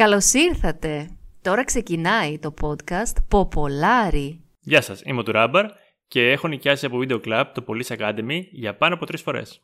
[0.00, 1.10] Καλώς ήρθατε.
[1.42, 4.40] Τώρα ξεκινάει το podcast Ποπολάρι.
[4.60, 5.66] Γεια σας, είμαι ο Τουράμπαρ
[6.08, 9.60] και έχω νοικιάσει από Video Club το Police Academy για πάνω από τρεις φορές.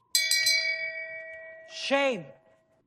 [1.89, 2.25] Shame.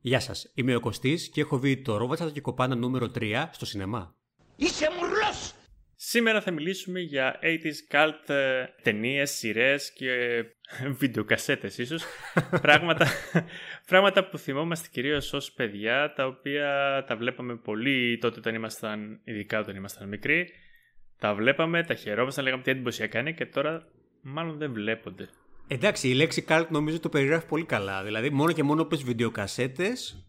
[0.01, 3.65] Γεια σας, είμαι ο Κωστής και έχω δει το Ρόβατσα και Κοπάνα νούμερο 3 στο
[3.65, 4.13] σινεμά.
[4.55, 5.08] Είσαι μουρλός.
[6.11, 10.09] Σήμερα θα μιλήσουμε για 80s cult ε, ταινίες, σειρές και
[10.99, 12.03] βιντεοκασέτες ίσως.
[12.61, 13.07] πράγματα,
[13.85, 16.67] πράγματα που θυμόμαστε κυρίως ως παιδιά, τα οποία
[17.07, 20.49] τα βλέπαμε πολύ τότε όταν ήμασταν, ειδικά όταν ήμασταν μικροί.
[21.19, 23.87] Τα βλέπαμε, τα χαιρόμασταν, λέγαμε τι εντυπωσιακά είναι και τώρα
[24.21, 25.29] μάλλον δεν βλέπονται.
[25.67, 28.03] Εντάξει, η λέξη cult νομίζω το περιγράφει πολύ καλά.
[28.03, 30.25] Δηλαδή, μόνο και μόνο πες βιντεοκασέτες,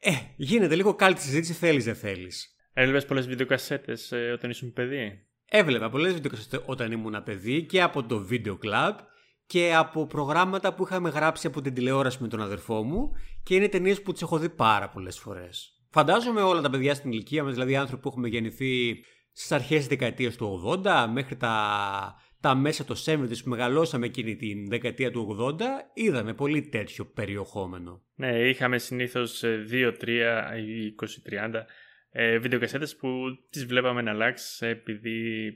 [0.00, 2.56] ε, γίνεται λίγο cult συζήτηση, θέλεις δεν θέλεις.
[2.74, 8.04] Έβλεπες πολλές βιντεοκασέτες ε, όταν ήσουν παιδί; Έβλεπα πολλές βιντεοκασέτες όταν ήμουν παιδί και από
[8.04, 8.92] το Video Club
[9.46, 13.68] και από προγράμματα που είχαμε γράψει από την τηλεόραση με τον αδερφό μου και είναι
[13.68, 15.78] ταινίες που τις έχω δει πάρα πολλές φορές.
[15.90, 19.86] Φαντάζομαι όλα τα παιδιά στην ηλικία μας, δηλαδή άνθρωποι που έχουμε γεννηθεί στις αρχές της
[19.86, 25.36] δεκαετίας του 80 μέχρι τα, τα μέσα το 70 που μεγαλώσαμε εκείνη την δεκαετία του
[25.58, 25.62] 80,
[25.94, 28.02] είδαμε πολύ τέτοιο περιεχόμενο.
[28.14, 30.08] Ναι, είχαμε συνήθως 2, 3
[30.66, 31.62] ή 20, 30
[32.12, 33.08] ε, βιντεοκασέτες που
[33.50, 35.46] τις βλέπαμε να αλλάξει επειδή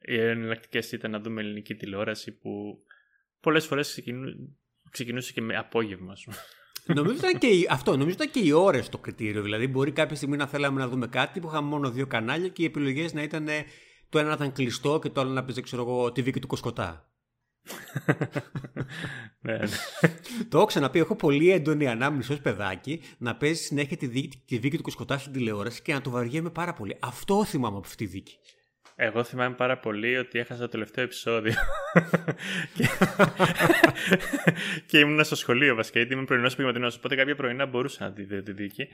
[0.00, 2.78] οι εναλλακτικές ήταν να δούμε ελληνική τηλεόραση που
[3.40, 4.58] πολλές φορές ξεκινού,
[4.90, 6.14] ξεκινούσε και με απόγευμα.
[6.94, 9.42] νομίζω ήταν και η, αυτό, νομίζω ήταν και οι ώρες το κριτήριο.
[9.42, 12.62] Δηλαδή, μπορεί κάποια στιγμή να θέλαμε να δούμε κάτι που είχαμε μόνο δύο κανάλια και
[12.62, 13.46] οι επιλογές να ήταν
[14.08, 16.46] το ένα να ήταν κλειστό και το άλλο να παίζει, ξέρω εγώ, τη βίκη του
[16.46, 17.10] Κοσκοτά.
[19.40, 19.68] Ναι, ναι.
[20.48, 20.98] Το έχω ξαναπεί.
[20.98, 25.18] Έχω πολύ έντονη ανάμνηση ως παιδάκι να παίζει συνέχεια τη, δίκη, τη δίκη του Κοσκοτά
[25.18, 26.96] στην τηλεόραση και να το βαριέμαι πάρα πολύ.
[27.00, 28.38] Αυτό θυμάμαι από αυτή τη δίκη.
[28.98, 31.54] Εγώ θυμάμαι πάρα πολύ ότι έχασα το τελευταίο επεισόδιο.
[32.76, 32.88] και...
[34.88, 36.92] και ήμουν στο σχολείο βασικά, γιατί ήμουν πρωινός επαγγελματινό.
[36.96, 38.88] Οπότε κάποια πρωινά μπορούσα να τη δω τη δίκη.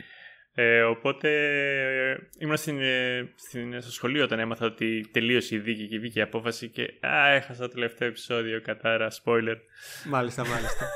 [0.55, 1.29] Ε, οπότε
[2.39, 6.23] ήμουν στην, ε, στην, στο σχολείο όταν έμαθα ότι τελείωσε η δίκη και βγήκε η
[6.23, 9.57] απόφαση και α, έχασα το τελευταίο επεισόδιο, κατάρα, spoiler.
[10.09, 10.87] Μάλιστα, μάλιστα.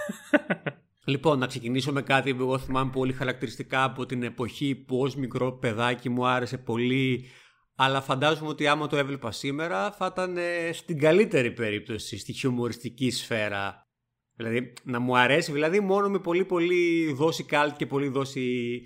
[1.13, 5.17] λοιπόν, να ξεκινήσω με κάτι που εγώ θυμάμαι πολύ χαρακτηριστικά από την εποχή που ως
[5.17, 7.31] μικρό παιδάκι μου άρεσε πολύ
[7.77, 13.11] αλλά φαντάζομαι ότι άμα το έβλεπα σήμερα θα ήταν ε, στην καλύτερη περίπτωση, στη χιουμοριστική
[13.11, 13.81] σφαίρα.
[14.37, 18.81] Δηλαδή να μου αρέσει, δηλαδή μόνο με πολύ πολύ δόση καλτ και πολύ δόση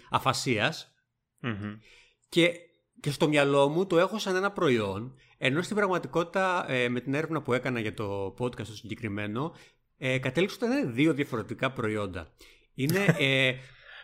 [2.28, 2.52] Και,
[3.00, 7.14] και στο μυαλό μου το έχω σαν ένα προϊόν, ενώ στην πραγματικότητα ε, με την
[7.14, 9.54] έρευνα που έκανα για το podcast το συγκεκριμένο,
[9.96, 12.32] ε, κατέληξε ότι ήταν δύο διαφορετικά προϊόντα.
[12.74, 13.54] Είναι ε,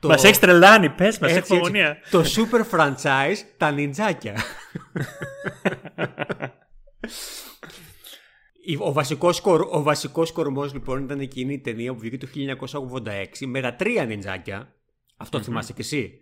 [0.01, 0.09] το...
[0.09, 1.99] Μας έχει τρελάνει, πες μας, έχει φοβονία.
[2.11, 4.35] Το super franchise, τα νιντζάκια.
[8.79, 12.29] Ο βασικός, ο βασικός κορμός λοιπόν ήταν εκείνη η ταινία που βγήκε το
[13.41, 14.75] 1986 με τα τρία νιντζάκια.
[15.17, 16.21] Αυτό θυμάσαι κι εσύ;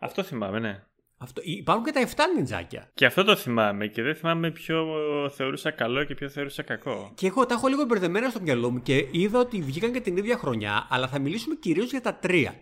[0.00, 0.82] Αυτό θυμάμαι, ναι.
[1.18, 2.90] Αυτό, υπάρχουν και τα 7 νιντζάκια.
[2.94, 4.86] Και αυτό το θυμάμαι και δεν θυμάμαι ποιο
[5.34, 7.12] θεωρούσα καλό και ποιο θεωρούσα κακό.
[7.14, 10.16] Και εγώ τα έχω λίγο μπερδεμένα στο μυαλό μου και είδα ότι βγήκαν και την
[10.16, 12.54] ίδια χρονιά, αλλά θα μιλήσουμε κυρίως για τα τρία.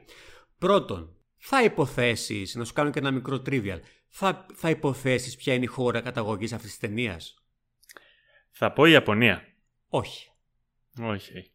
[0.65, 5.65] Πρώτον, θα υποθέσεις, να σου κάνω και ένα μικρό trivial, θα, θα υποθέσεις ποια είναι
[5.65, 7.35] η χώρα καταγωγής αυτής της ταινίας;
[8.51, 9.43] Θα πω η Ιαπωνία.
[9.89, 10.31] Όχι.
[11.01, 11.51] Όχι.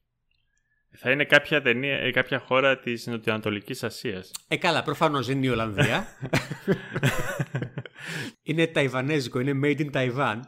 [0.91, 4.31] Θα είναι κάποια, ταινία, ε, κάποια χώρα της Νοτιοανατολικής Ασίας.
[4.47, 6.07] Ε, καλά, προφανώς είναι η Ολλανδία.
[8.43, 10.39] είναι ταϊβανέζικο, είναι made in Taiwan.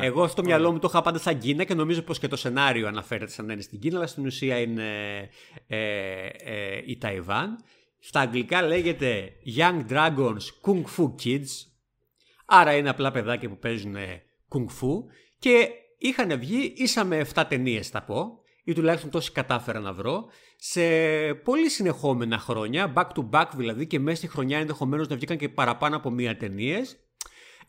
[0.00, 2.88] Εγώ στο μυαλό μου το είχα πάντα σαν Κίνα και νομίζω πως και το σενάριο
[2.88, 5.18] αναφέρεται σαν να είναι στην Κίνα, αλλά στην ουσία είναι
[5.66, 7.58] ε, ε, η Ταϊβάν.
[8.00, 11.46] Στα αγγλικά λέγεται Young Dragons Kung Fu Kids.
[12.46, 13.96] Άρα είναι απλά παιδάκια που παίζουν
[14.48, 15.04] Kung Fu.
[15.38, 15.68] Και
[15.98, 18.38] είχαν βγει ίσα με 7 ταινίες θα πω.
[18.64, 20.24] Ή τουλάχιστον τόσοι κατάφερα να βρω.
[20.56, 20.82] Σε
[21.34, 22.92] πολύ συνεχόμενα χρόνια.
[22.96, 23.86] Back to back δηλαδή.
[23.86, 26.96] Και μέσα στη χρονιά ενδεχομένως να βγήκαν και παραπάνω από μία ταινίες.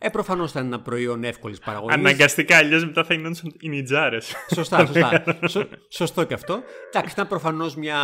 [0.03, 1.95] Ε, προφανώς ήταν ένα προϊόν εύκολης παραγωγής.
[1.95, 4.33] Αναγκαστικά, αλλιώς μετά θα γινόντουσαν οι νιτζάρες.
[4.53, 5.23] Σωστά, σωστά.
[5.47, 6.59] Σω, σωστό και αυτό.
[6.87, 7.97] Εντάξει, ήταν προφανώς μια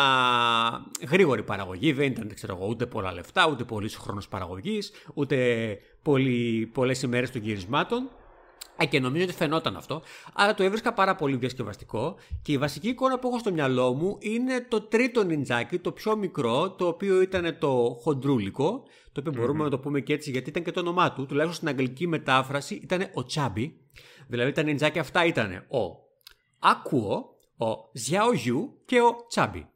[1.10, 1.94] γρήγορη παραγωγή.
[1.94, 5.38] Δεν ήταν ξέρω ούτε πολλά λεφτά, ούτε πολύ χρόνο παραγωγής, ούτε
[6.72, 8.10] πολλές ημέρες των γυρισμάτων.
[8.78, 10.02] Ε, και νομίζω ότι φαινόταν αυτό.
[10.34, 12.16] Αλλά το έβρισκα πάρα πολύ διασκευαστικό.
[12.42, 16.16] Και η βασική εικόνα που έχω στο μυαλό μου είναι το τρίτο νιντζάκι, το πιο
[16.16, 18.84] μικρό, το οποίο ήταν το χοντρούλικο.
[19.12, 21.26] Το οποιο μπορούμε να το πούμε και έτσι γιατί ήταν και το όνομά του.
[21.26, 23.80] Τουλάχιστον στην αγγλική μετάφραση ήταν ο Τσάμπι.
[24.28, 26.06] Δηλαδή τα νιντζάκια αυτά ήταν ο
[26.60, 29.68] Ακούο, ο Ζιαογιού και ο Τσάμπι.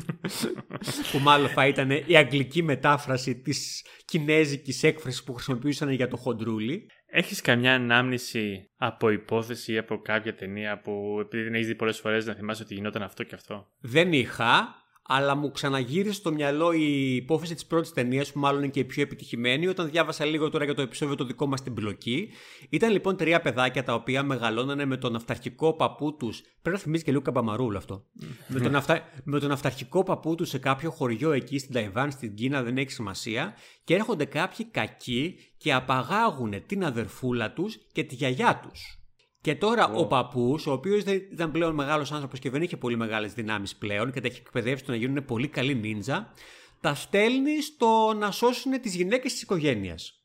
[1.12, 6.90] που μάλλον θα ήταν η αγγλική μετάφραση της κινέζικης έκφρασης που χρησιμοποιούσαν για το χοντρούλι.
[7.12, 11.98] Έχεις καμιά ανάμνηση από υπόθεση ή από κάποια ταινία που επειδή την έχεις δει πολλές
[11.98, 14.74] φορές να θυμάσαι ότι γινόταν αυτό και αυτό; Δεν είχα,
[15.12, 18.84] αλλά μου ξαναγύρισε στο μυαλό η υπόθεση της πρώτης ταινίας, που μάλλον είναι και η
[18.84, 22.28] πιο επιτυχημένη, όταν διάβασα λίγο τώρα για το επεισόδιο το δικό μας στην πλοκή.
[22.68, 26.40] Ήταν λοιπόν τρία παιδάκια τα οποία μεγαλώνανε με τον αυταρχικό παππού τους.
[26.40, 28.04] Πρέπει να θυμίζει και λίγο καμπαμαρούλ αυτό.
[28.48, 29.02] με, τον αυτα...
[29.24, 32.90] με τον αυταρχικό παππού τους σε κάποιο χωριό εκεί στην Ταϊβάν, στην Κίνα, δεν έχει
[32.90, 33.54] σημασία.
[33.84, 38.98] Και έρχονται κάποιοι κακοί και απαγάγουν την αδερφούλα τους και τη γιαγιά τους.
[39.40, 42.96] Και τώρα ο παππούς, ο οποίος δεν ήταν πλέον μεγάλος άνθρωπος και δεν είχε πολύ
[42.96, 46.32] μεγάλες δυνάμεις πλέον και τα έχει εκπαιδεύσει το να γίνουν πολύ καλοί νίντζα,
[46.80, 50.24] τα στέλνει στο να σώσουν τις γυναίκες της οικογένειας.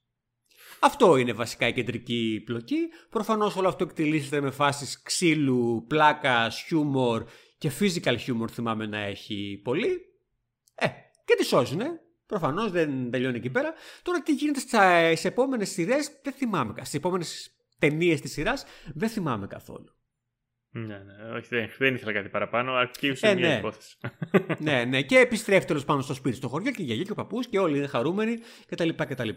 [0.80, 2.80] Αυτό είναι βασικά η κεντρική πλοκή.
[3.10, 7.26] Προφανώς όλο αυτό εκτελήσεται με φάσεις ξύλου, πλάκας, χιούμορ
[7.58, 10.00] και physical humor θυμάμαι να έχει πολύ.
[10.76, 10.88] Ε,
[11.26, 11.82] και τη σώζουν.
[12.26, 13.74] Προφανώς δεν τελειώνει εκεί πέρα.
[14.02, 16.74] Τώρα τι γίνεται στις επόμενες σειρές δεν θυμάμαι.
[16.78, 19.96] Στις επόμενες ταινίες της σειράς, δεν θυμάμαι καθόλου.
[20.70, 22.74] Ναι, ναι, όχι, δεν, δεν ήθελα κάτι παραπάνω.
[22.74, 23.58] Αρκείουσε ε, μια ναι.
[23.58, 23.98] υπόθεση.
[24.60, 27.16] ναι, ναι, και επιστρέφει τέλος πάνω στο σπίτι, στο χωριό και η γιαγιά και ο
[27.16, 28.90] παππούς και όλοι είναι χαρούμενοι κτλ.
[28.90, 29.30] κτλ.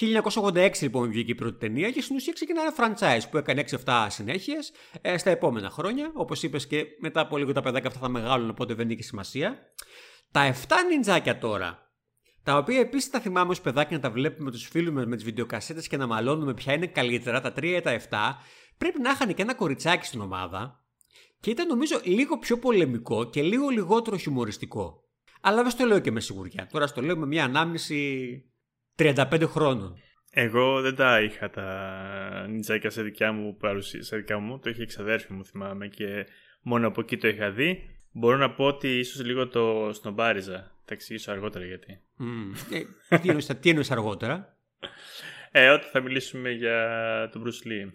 [0.00, 4.06] 1986 λοιπόν βγήκε η πρώτη ταινία και στην ουσία ξεκινάει ένα franchise που έκανε 6-7
[4.08, 6.10] συνέχειες ε, στα επόμενα χρόνια.
[6.14, 9.58] Όπως είπες και μετά από λίγο τα παιδάκια αυτά θα μεγάλουν, οπότε δεν είχε σημασία.
[10.30, 10.56] Τα 7
[10.90, 11.86] νιντζάκια τώρα
[12.46, 15.14] τα οποία επίσης τα θυμάμαι ως παιδάκι να τα βλέπουμε με τους φίλους μας με
[15.16, 18.06] τις βιντεοκασέτες και να μαλώνουμε ποια είναι καλύτερα, τα 3 ή τα 7.
[18.78, 20.84] Πρέπει να είχαν και ένα κοριτσάκι στην ομάδα
[21.40, 25.04] και ήταν νομίζω λίγο πιο πολεμικό και λίγο λιγότερο χιουμοριστικό.
[25.40, 26.68] Αλλά δεν στο λέω και με σιγουριά.
[26.72, 28.42] Τώρα στο λέω με μια ανάμνηση
[28.98, 29.96] 35 χρόνων.
[30.30, 34.58] Εγώ δεν τα είχα τα νιτζάκια σε δικιά μου παρουσία, σε δικιά μου.
[34.58, 36.26] Το είχε εξαδέρφη μου θυμάμαι και
[36.62, 37.95] μόνο από εκεί το είχα δει.
[38.18, 40.72] Μπορώ να πω ότι ίσως λίγο το σνομπάριζα.
[40.84, 42.00] Θα εξηγήσω αργότερα γιατί.
[42.20, 42.74] Mm.
[43.08, 44.56] Ε, τι εννοείς αργότερα;
[45.50, 46.78] Ε, όταν θα μιλήσουμε για
[47.32, 47.86] τον Bruce Lee.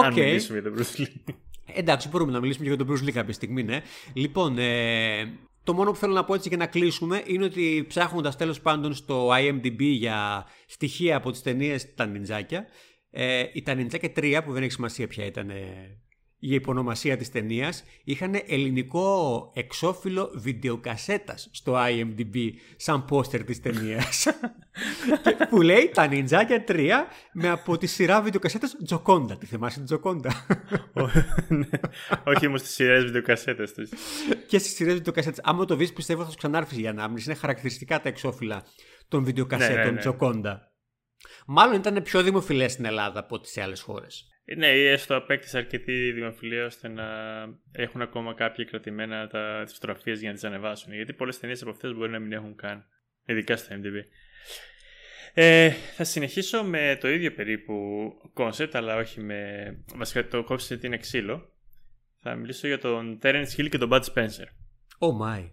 [0.00, 0.04] Okay.
[0.04, 1.34] Αν μιλήσουμε για τον Bruce Lee.
[1.74, 3.82] Εντάξει, μπορούμε να μιλήσουμε για τον Bruce Lee κάποια στιγμή, ναι.
[4.14, 5.32] Λοιπόν, ε,
[5.64, 8.94] το μόνο που θέλω να πω έτσι για να κλείσουμε είναι ότι ψάχνοντας τέλος πάντων
[8.94, 12.66] στο IMDb για στοιχεία από τις ταινίες τα νιντζάκια,
[13.10, 15.50] ε, η τα νιντζάκια 3 που δεν έχει σημασία ποια ήταν
[16.40, 24.26] η υπονομασία της ταινίας είχαν ελληνικό εξώφυλλο βιντεοκασέτας στο IMDb σαν πόστερ της ταινίας.
[25.50, 26.90] που λέει τα νιντζάκια 3
[27.32, 29.36] με από τη σειρά βιντεοκασέτας Τζοκόντα.
[29.36, 30.46] Τη θυμάσαι την Τζοκόντα;
[31.48, 31.68] Ναι.
[32.24, 33.90] Όχι όμως στις σειρές βιντεοκασέτες τους.
[34.46, 35.40] Και στις σειρές βιντεοκασέτες.
[35.42, 37.30] Άμα το δεις πιστεύω θα σου ξανάρθεις για ανάμνηση.
[37.30, 38.62] Είναι χαρακτηριστικά τα εξώφυλλα
[39.08, 39.98] των βιντεοκασέτων ναι, ναι, ναι.
[39.98, 40.72] Τζοκόντα.
[41.46, 44.29] Μάλλον ήταν πιο δημοφιλές στην Ελλάδα από ό,τι σε άλλες χώρες.
[44.56, 47.04] Ναι, ή έστω απέκτησε αρκετή δημοφιλία ώστε να
[47.72, 50.94] έχουν ακόμα κάποια κρατημένα τα, τις φωτογραφίες για να τις ανεβάσουν.
[50.94, 52.84] Γιατί πολλές ταινίες από αυτές μπορεί να μην έχουν καν,
[53.24, 54.04] ειδικά στο MDB.
[55.34, 57.74] Ε, θα συνεχίσω με το ίδιο περίπου
[58.32, 59.64] concept, αλλά όχι με...
[59.94, 61.52] Βασικά το concept είναι ξύλο.
[62.22, 64.46] Θα μιλήσω για τον Terence Hill και τον Bud Spencer.
[64.98, 65.50] Oh my.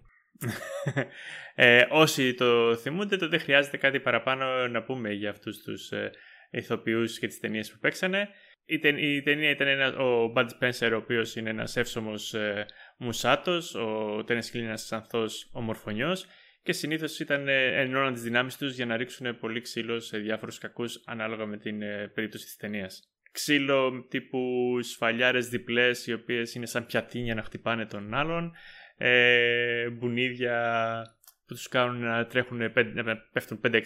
[1.54, 6.10] ε, όσοι το θυμούνται, τότε χρειάζεται κάτι παραπάνω να πούμε για αυτούς τους ε,
[6.50, 8.28] ηθοποιούς και τις ταινίες που παίξανε.
[8.70, 8.80] Η,
[9.16, 12.64] η ταινία ήταν ένας, ο Bud Spencer, ο οποίος είναι ένας εύσωμος ε,
[12.96, 16.26] μουσάτος, ο Terence Hill είναι ένας ξανθός ομορφονιός
[16.62, 20.58] και συνήθως ήταν ε, ενώναν τις δυνάμεις τους για να ρίξουν πολύ ξύλο σε διάφορους
[20.58, 23.12] κακούς ανάλογα με την ε, περίπτωση της ταινίας.
[23.32, 24.38] Ξύλο τύπου
[24.80, 28.52] σφαλιάρες διπλές, οι οποίες είναι σαν πιατίνια να χτυπάνε τον άλλον.
[28.96, 31.02] Ε, μπουνίδια
[31.46, 32.56] που τους κάνουν να τρέχουν,
[32.94, 33.80] να πέφτουν 5-6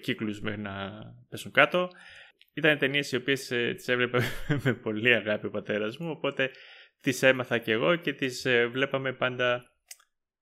[0.00, 0.90] κύκλους μέχρι να
[1.28, 1.90] πέσουν κάτω.
[2.54, 4.22] Ήταν ταινίες οι οποίες ε, τις έβλεπα
[4.64, 6.50] με πολύ αγάπη ο πατέρας μου, οπότε
[7.00, 9.64] τις έμαθα κι εγώ και τις ε, βλέπαμε πάντα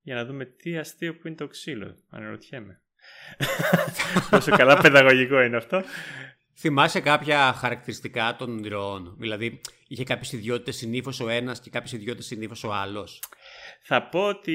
[0.03, 1.97] για να δούμε τι αστείο που είναι το ξύλο.
[2.11, 2.81] Αναρωτιέμαι.
[4.31, 5.83] Πόσο καλά παιδαγωγικό είναι αυτό.
[6.55, 12.27] Θυμάσαι κάποια χαρακτηριστικά των ηρωών, δηλαδή είχε κάποιες ιδιότητες συνήθως ο ένας και κάποιες ιδιότητες
[12.27, 13.23] συνήθως ο άλλος;
[13.85, 14.55] Θα πω ότι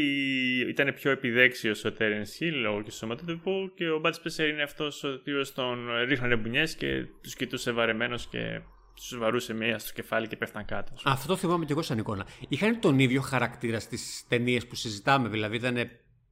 [0.67, 5.03] ήταν πιο επιδέξιος ο Τέρεν Χιλ λόγω και σωματότυπου και ο Μπάτ Σπέσερ είναι αυτός
[5.03, 8.61] ο οποίος τον ρίχνανε μπουνιές και τους κοιτούσε βαρεμένος και
[8.95, 10.93] τους βαρούσε μία στο κεφάλι και πέφταν κάτω.
[11.03, 12.27] Αυτό το θυμάμαι και εγώ σαν εικόνα.
[12.49, 15.89] Είχαν τον ίδιο χαρακτήρα στις ταινίες που συζητάμε, δηλαδή ήταν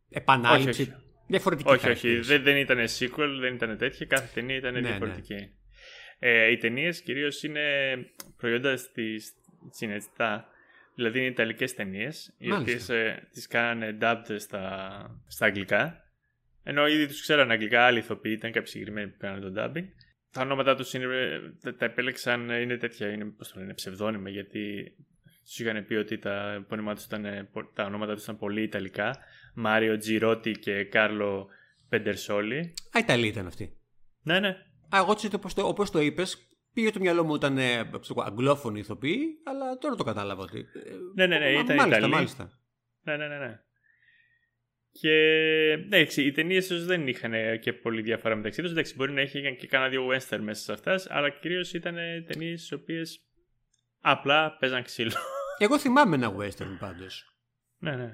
[0.09, 0.81] επανάληψη.
[0.81, 1.03] Όχι, όχι.
[1.27, 2.19] Διαφορετική όχι, όχι.
[2.19, 4.05] Δεν, δεν ήταν sequel, δεν ήταν τέτοια.
[4.05, 4.87] Κάθε ταινία ήταν ναι, ναι.
[4.87, 5.33] διαφορετική.
[5.33, 5.49] Ναι.
[6.19, 7.61] Ε, οι ταινίες κυρίως είναι
[8.37, 9.33] προϊόντα της
[9.69, 10.47] συνετά
[10.95, 16.03] Δηλαδή είναι Ιταλικές ταινίες, οι οποίες ε, τις κάνανε dubbed στα, στα αγγλικά.
[16.63, 19.85] Ενώ ήδη τους ξέραν αγγλικά, άλλοι ηθοποιοί ήταν κάποιοι συγκεκριμένοι που κάνανε το dubbing.
[20.31, 21.07] Τα ονόματά τους είναι,
[21.77, 24.95] τα επέλεξαν, είναι τέτοια, είναι, πώς το λένε, ψευδόνυμα, γιατί
[25.45, 29.17] τους είχαν πει ότι τα, τους ήταν, τα ονόματα τους ήταν πολύ Ιταλικά.
[29.55, 31.47] Μάριο Τζιρότι και Κάρλο
[31.89, 32.73] Πεντερσόλη.
[32.97, 33.77] Α, Ιταλοί ήταν αυτοί.
[34.21, 34.49] Ναι, ναι.
[34.89, 35.15] Α, εγώ
[35.57, 37.89] όπως το είπες, Πήγε το μυαλό μου ήταν ε,
[38.25, 40.65] αγγλόφωνοι ηθοποιοί, αλλά τώρα το κατάλαβα ότι.
[41.15, 42.59] Ναι, ναι, ναι, ήταν μάλιστα, μάλιστα.
[43.01, 43.37] Ναι, ναι, ναι.
[43.37, 43.59] ναι.
[44.91, 45.11] Και
[45.71, 48.71] εντάξει, οι ταινίες του δεν είχαν και πολύ διαφορά μεταξύ τους.
[48.71, 51.95] Εντάξει, μπορεί να έχει και κάνα δύο western μέσα σε αυτέ, αλλά κυρίως ήταν
[52.27, 53.19] ταινίες τι οποίες
[53.99, 55.11] απλά παίζαν ξύλο.
[55.57, 57.35] Εγώ θυμάμαι ένα western πάντως.
[57.77, 58.13] ναι, ναι.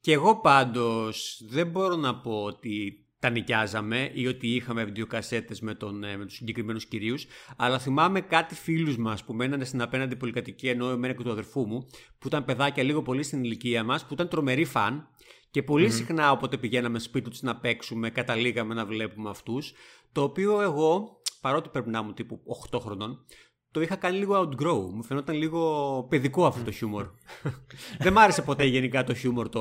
[0.00, 5.74] Και εγώ πάντως δεν μπορώ να πω ότι τα νοικιάζαμε ή ότι είχαμε βιντεοκασέτες με,
[5.74, 7.26] τον, ε, με τους συγκεκριμένους κυρίους,
[7.56, 11.66] αλλά θυμάμαι κάτι φίλους μας που μένανε στην απέναντι πολυκατοικία ενώ εμένα και του αδερφού
[11.66, 11.86] μου,
[12.18, 15.08] που ήταν παιδάκια λίγο πολύ στην ηλικία μας, που ήταν τρομεροί φαν
[15.50, 19.72] και πολυ συχνά όποτε πηγαίναμε σπίτι τους να παίξουμε, καταλήγαμε να βλέπουμε αυτούς,
[20.12, 23.24] το οποίο εγώ, παρότι πρέπει να ήμουν τύπου 8 χρονών,
[23.72, 24.90] το είχα κάνει λίγο outgrow.
[24.94, 27.06] Μου φαινόταν λίγο παιδικό αυτό το χιούμορ.
[28.04, 29.60] Δεν μ' άρεσε ποτέ γενικά το χιούμορ το...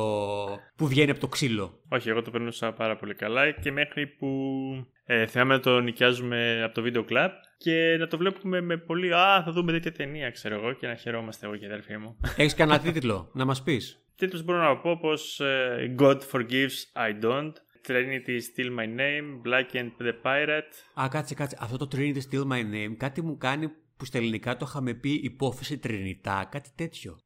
[0.75, 1.79] που βγαίνει από το ξύλο.
[1.89, 4.27] Όχι, εγώ το περνούσα πάρα πολύ καλά και μέχρι που
[5.05, 9.13] ε, θυμάμαι να το νοικιάζουμε από το βίντεο club και να το βλέπουμε με πολύ
[9.13, 12.17] «Α, θα δούμε τέτοια ταινία», ξέρω εγώ, και να χαιρόμαστε εγώ και η αδερφή μου.
[12.37, 17.25] Έχεις κανένα τίτλο, να μας πεις; Τίτλος μπορώ να πω πως ε, «God forgives, I
[17.25, 17.53] don't»,
[17.87, 21.01] Trinity Steal My Name, Black and the Pirate.
[21.01, 21.57] Α, κάτσε, κάτσε.
[21.59, 23.71] Αυτό το Trinity Steal My Name κάτι μου κάνει
[24.01, 27.19] που στα ελληνικά το είχαμε πει υπόθεση Τρινιτά, κάτι τέτοιο.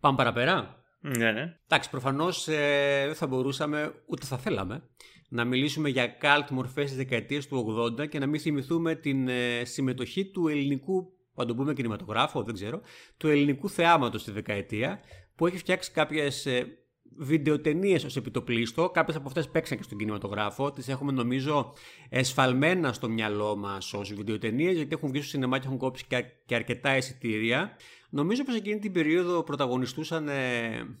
[0.00, 0.84] Πάμε παραπέρα.
[1.00, 1.56] Ναι, ναι.
[1.66, 4.82] Εντάξει, προφανώς ε, δεν θα μπορούσαμε, ούτε θα θέλαμε,
[5.28, 9.64] να μιλήσουμε για καλτ μορφές της δεκαετίας του 80 και να μην θυμηθούμε την ε,
[9.64, 12.80] συμμετοχή του ελληνικού, θα το πούμε κινηματογράφο, δεν ξέρω,
[13.16, 15.00] του ελληνικού θεάματος στη δεκαετία,
[15.36, 16.79] που έχει φτιάξει κάποιες ε,
[17.16, 18.90] βιντεοτενίες ως επιτοπλίστο.
[18.90, 20.70] Κάποιες από αυτές παίξαν και στον κινηματογράφο.
[20.70, 21.72] Τις έχουμε νομίζω
[22.08, 26.04] εσφαλμένα στο μυαλό μας ως βιντεοτενίες, γιατί έχουν βγει στο σινεμά και έχουν κόψει
[26.46, 27.76] και, αρκετά εισιτήρια.
[28.10, 30.98] Νομίζω πως εκείνη την περίοδο πρωταγωνιστούσαν ε,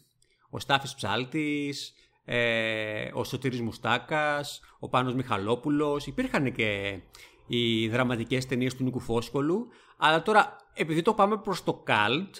[0.50, 6.06] ο Στάφης Ψάλτης, ε, ο Σωτήρης Μουστάκας, ο Πάνος Μιχαλόπουλος.
[6.06, 7.00] Υπήρχαν και
[7.46, 9.68] οι δραματικές ταινίες του Νίκου Φόσκολου.
[9.96, 12.36] Αλλά τώρα, επειδή το πάμε προς το καλτ,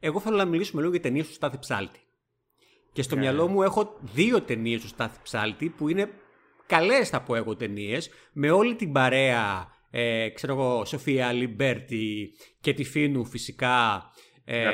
[0.00, 2.00] εγώ θέλω να μιλήσουμε λίγο για ταινίες του Στάθη Ψάλτη.
[2.96, 3.18] Και στο yeah.
[3.18, 3.24] Ναι.
[3.24, 6.10] μυαλό μου έχω δύο ταινίες του Στάθη Ψάλτη που είναι
[6.66, 9.68] καλές, θα πω εγώ, ταινίες με όλη την παρέα.
[9.90, 14.04] Ε, ξέρω εγώ, Σοφία Αλιμπέρτη, Καίτη Φίνου φυσικά.
[14.44, 14.68] Ε,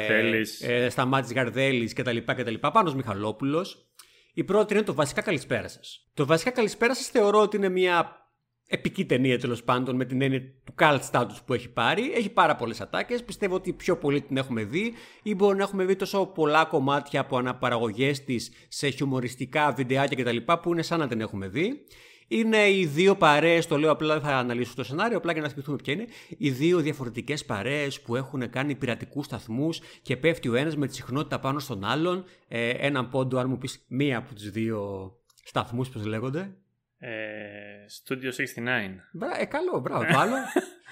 [0.60, 2.16] ε, Σταμάτης Γαρδέλης κτλ.
[2.24, 2.54] κτλ.
[2.54, 3.86] Πάνος Μιχαλόπουλος.
[4.34, 6.10] Η πρώτη είναι το βασικά καλησπέρα σας.
[6.14, 8.21] Το βασικά καλησπέρα σας θεωρώ ότι είναι μια
[8.66, 12.12] επική ταινία τέλος πάντων με την έννοια του cult status που έχει πάρει.
[12.14, 13.24] Έχει πάρα πολλές ατάκες.
[13.24, 14.92] Πιστεύω ότι πιο πολύ την έχουμε δει
[15.22, 20.52] ή μπορεί να έχουμε δει τόσο πολλά κομμάτια από αναπαραγωγές της σε χιουμοριστικά βιντεάκια κτλ.
[20.62, 21.84] που είναι σαν να την έχουμε δει.
[22.28, 25.48] Είναι οι δύο παρέες, το λέω απλά δεν θα αναλύσω το σενάριο, απλά για να
[25.48, 26.06] θυμηθούμε ποια είναι.
[26.38, 30.94] Οι δύο διαφορετικές παρέες που έχουν κάνει πειρατικούς σταθμούς και πέφτει ο ένας με τη
[30.94, 32.24] συχνότητα πάνω στον άλλον.
[32.48, 35.12] Ε, έναν πόντο, αν μου πεις μία από του δύο
[35.44, 36.56] σταθμούς, πώς λέγονται.
[37.04, 39.00] Ε, Studio 69.
[39.12, 40.04] Μπρα, ε, καλό, μπράβο.
[40.12, 40.34] Το άλλο.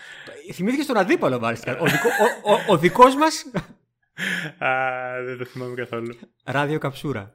[0.55, 1.79] Θυμήθηκες τον αντίπαλο, μάλιστα.
[1.79, 2.09] Ο, δικό,
[2.45, 3.45] ο, ο, ο δικός μας...
[4.59, 4.71] Α,
[5.25, 6.19] δεν το θυμάμαι καθόλου.
[6.45, 7.35] Ράδιο καψούρα.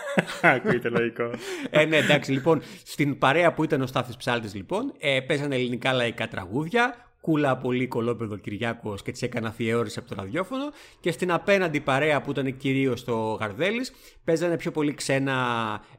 [0.42, 1.30] Ακούγεται λογικό.
[1.70, 5.92] ε, ναι, εντάξει, λοιπόν, στην παρέα που ήταν ο Στάθης Ψάλτης, λοιπόν, ε, παίζανε ελληνικά
[5.92, 10.72] λαϊκά τραγούδια, κούλα πολύ κολόπεδο Κυριάκος και της έκανα αφιέρωση από το ραδιόφωνο.
[11.00, 13.92] Και στην απέναντι παρέα που ήταν κυρίως το Γαρδέλης,
[14.24, 15.34] παίζανε πιο πολύ ξένα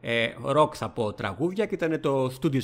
[0.01, 2.59] ε, rock, θα πω, τραγούδια και ήταν το Studio 69.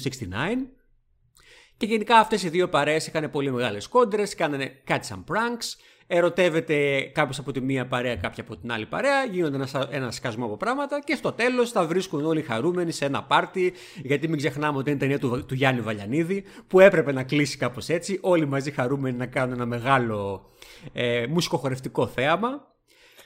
[1.77, 7.01] Και γενικά αυτές οι δύο παρέες είχαν πολύ μεγάλες κόντρες, κάνανε κάτι σαν pranks ερωτεύεται
[7.01, 10.57] κάποιος από τη μία παρέα, κάποια από την άλλη παρέα, γίνονται ένα, ένα σκασμό από
[10.57, 13.73] πράγματα και στο τέλος θα βρίσκουν όλοι χαρούμενοι σε ένα πάρτι.
[14.03, 17.89] Γιατί μην ξεχνάμε ότι είναι ταινία του, του Γιάννη Βαλιανίδη, που έπρεπε να κλείσει κάπως
[17.89, 18.19] έτσι.
[18.21, 20.49] Όλοι μαζί χαρούμενοι να κάνουν ένα μεγάλο
[20.93, 22.71] ε, μουσικοχορευτικό θέαμα.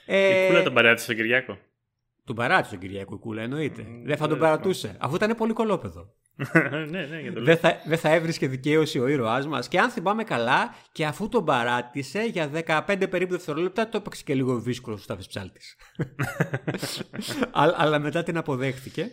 [0.06, 1.58] Ε, η κούλα τον παράτησε στον Κυριάκο.
[2.24, 3.86] Τον παράτησε τον Κυριάκο η κούλα, εννοείται.
[4.04, 6.14] Δεν θα τον παρατούσε, αφού ήταν πολύ κολόπεδο.
[6.90, 9.68] ναι, ναι, για το δεν θα, δεν θα έβρισκε δικαίωση ο ήρωάς μας.
[9.68, 12.50] Και αν θυμάμαι καλά, και αφού τον παράτησε για
[12.86, 15.76] 15 περίπου δευτερόλεπτα, το έπαιξε και λίγο δύσκολο στο Στάφη Ψάλτης.
[17.76, 19.10] αλλά, μετά την αποδέχτηκε.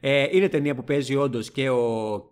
[0.00, 2.22] Ε, είναι ταινία που παίζει όντως και ο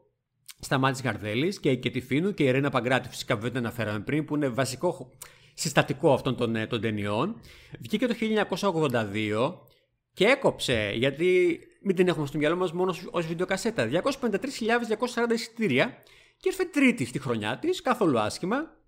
[0.61, 4.25] Σταμάτης Γαρδέλης και η Κετιφίνου και η Ρένα Παγκράτη, φυσικά που δεν την αναφέραμε πριν,
[4.25, 5.11] που είναι βασικό
[5.55, 7.41] συστατικό αυτών των, ε, των ταινιών.
[7.81, 9.72] Βγήκε το 1982
[10.13, 13.89] και έκοψε γιατί μην την έχουμε στο μυαλό μας μόνο ω βιντεοκασέτα.
[13.91, 16.03] 253.240 εισιτήρια
[16.37, 18.81] και ήρθε τρίτη στη χρονιά της, καθόλου άσχημα.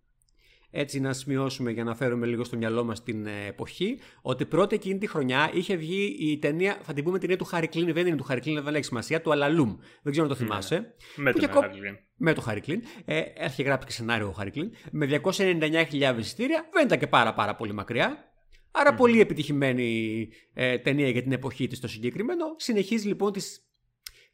[0.76, 4.74] Έτσι να σημειώσουμε για να φέρουμε λίγο στο μυαλό μας την ε, εποχή, ότι πρώτη
[4.74, 8.06] εκείνη τη χρονιά είχε βγει η ταινία, θα την πούμε ταινία του Χάρη Κλίν, δεν
[8.06, 9.76] είναι του Χάρη Κλίν, δεν έχει σημασία, του Αλαλούμ.
[10.02, 10.48] Δεν ξέρω αν το ναι.
[10.48, 10.94] θυμάσαι.
[11.16, 11.96] Με τον Χάρη Κλίν.
[12.16, 12.82] Με το Χάρη Κλίν.
[13.04, 14.70] Ε, έχει γράψει και σενάριο ο Χάρη Κλίν.
[14.90, 18.33] Με 299.000 εισιτήρια, δεν ήταν και πάρα, πάρα πολύ μακριά.
[18.76, 22.44] Άρα πολύ επιτυχημένη ε, ταινία για την εποχή της το συγκεκριμένο.
[22.56, 23.68] Συνεχίζει λοιπόν τις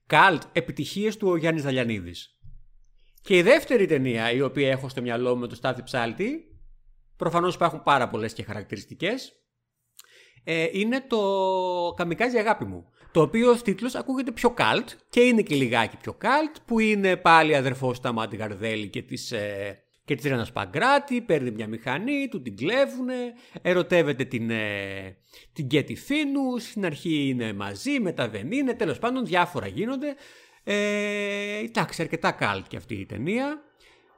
[0.07, 2.39] καλτ επιτυχίες του ο Γιάννης Δαλιανίδης.
[3.23, 6.45] Και η δεύτερη ταινία η οποία έχω στο μυαλό μου με το Στάθη Ψάλτη,
[7.17, 9.33] προφανώς υπάρχουν πάρα πολλές και χαρακτηριστικές,
[10.45, 11.19] ε, είναι το
[11.97, 12.89] «Καμικάζι αγάπη μου».
[13.13, 17.17] Το οποίο ως τίτλος ακούγεται πιο καλτ και είναι και λιγάκι πιο καλτ που είναι
[17.17, 22.29] πάλι αδερφός του Μάτι Γαρδέλη και της, ε, και της Ρένας Παγκράτη, παίρνει μια μηχανή,
[22.29, 23.15] του την κλέβουνε,
[23.63, 25.17] ερωτεύεται την, ε,
[25.53, 30.15] την Κέτη Φίνους, στην αρχή είναι μαζί, μετά δεν είναι, τέλος πάντων διάφορα γίνονται.
[30.65, 33.63] Ε, εντάξει, αρκετά καλτ και αυτή η ταινία.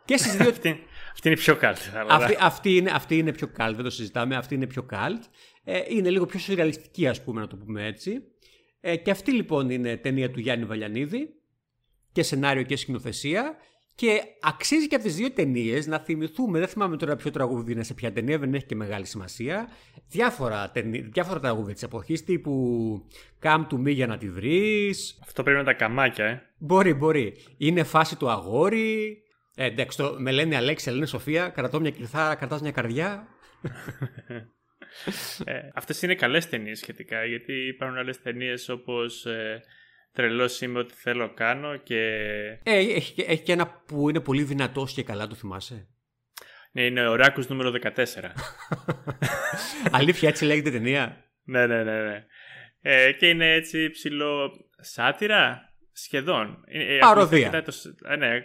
[0.04, 0.48] Και στις δύο...
[0.56, 0.80] αυτή,
[1.12, 1.78] αυτή είναι πιο καλτ.
[2.08, 5.22] Αυτή, αυτή, είναι, αυτή είναι πιο καλτ, δεν το συζητάμε, αυτή είναι πιο καλτ.
[5.64, 8.22] Ε, είναι λίγο πιο σουρεαλιστική ας πούμε να το πούμε έτσι.
[8.80, 11.28] Ε, και αυτή λοιπόν είναι ταινία του Γιάννη Βαλιανίδη
[12.12, 13.56] και σενάριο και σκηνοθεσία
[13.94, 17.82] και αξίζει και από τις δύο ταινίες να θυμηθούμε, δεν θυμάμαι τώρα ποιο τραγούδι είναι
[17.82, 19.68] σε ποια ταινία, δεν έχει και μεγάλη σημασία.
[20.08, 23.06] Διάφορα, ταινί, διάφορα τραγούδια της εποχής τύπου
[23.42, 25.18] Come to me για να τη βρεις.
[25.22, 26.42] Αυτό πρέπει να τα καμάκια, ε.
[26.58, 27.36] Μπορεί, μπορεί.
[27.56, 29.22] Είναι φάση του αγόρι.
[29.54, 33.28] Ε, εντάξει, το, με λένε Αλέξη, λένε Σοφία, κρατώ μια κρυθάρα, κρατάς μια καρδιά.
[35.44, 39.62] ε, αυτές είναι καλές ταινίες σχετικά, γιατί υπάρχουν άλλες ταινίες όπως ε,
[40.12, 42.00] τρελό είμαι ότι θέλω κάνω και...
[42.62, 45.88] Ε, έχει, έχει και ένα που είναι πολύ δυνατός και καλά, το θυμάσαι;
[46.72, 47.90] Ναι, είναι ο Ράκους νούμερο 14.
[49.98, 52.02] Αλήθεια, έτσι λέγεται ταινία; ναι, ναι, ναι.
[52.02, 52.26] ναι.
[52.80, 54.50] Ε, και είναι έτσι ψηλό
[54.80, 56.64] σάτυρα, σχεδόν.
[56.66, 57.62] Ε, Παροδία.
[57.62, 57.72] Το,
[58.18, 58.42] ναι,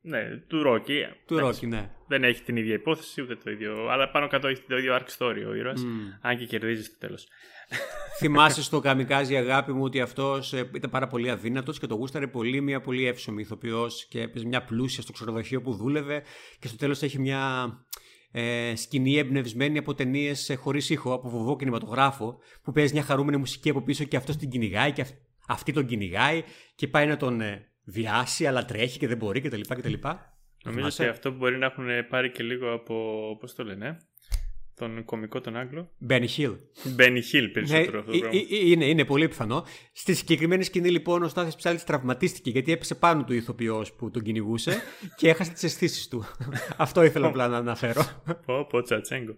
[0.00, 1.06] ναι, του Ρόκι.
[1.26, 1.90] Του Ρόκι, ναι.
[2.08, 3.88] Δεν έχει την ίδια υπόθεση, ούτε το ίδιο.
[3.88, 5.82] Αλλά πάνω κάτω έχει το ίδιο arc story ο ήρωας.
[5.84, 6.18] Mm.
[6.20, 7.28] Αν και κερδίζεις στο τέλος.
[8.18, 12.26] Θυμάσαι στο Καμικάζι αγάπη μου ότι αυτός ε, ήταν πάρα πολύ αδύνατος και το γούσταρε
[12.26, 16.22] πολύ μια πολύ εύσομη ηθοποιός και έπαιζε μια πλούσια στο ξενοδοχείο που δούλευε
[16.58, 17.72] και στο τέλος έχει μια
[18.32, 23.36] ε, σκηνή εμπνευσμένη από ταινίες ε, χωρίς ήχο, από βοβό κινηματογράφο, που παίζει μια χαρούμενη
[23.36, 25.06] μουσική από πίσω και αυτός την κυνηγάει και
[25.48, 26.42] αυτή τον κυνηγάει
[26.74, 29.60] και πάει να τον ε, βιάσει, αλλά τρέχει και δεν μπορεί κτλ.
[29.68, 29.92] κτλ.
[30.64, 32.94] Νομίζω ότι αυτό μπορεί να έχουν πάρει και λίγο από.
[33.40, 33.96] Πώς το λένε,
[34.80, 35.90] τον κομικό τον Άγγλο.
[35.98, 36.52] Μπένι Χιλ.
[36.84, 38.40] Μπένι Χιλ περισσότερο αυτό το πράγμα.
[38.50, 39.64] Είναι, είναι πολύ πιθανό.
[39.92, 44.22] Στη συγκεκριμένη σκηνή λοιπόν ο Στάθης Ψάλης τραυματίστηκε γιατί έπεσε πάνω του ηθοποιός που τον
[44.22, 44.82] κυνηγούσε
[45.18, 46.24] και έχασε τις αισθήσεις του.
[46.76, 48.22] αυτό ήθελα απλά να αναφέρω.
[48.46, 49.36] Πω πω τσατσέγκο.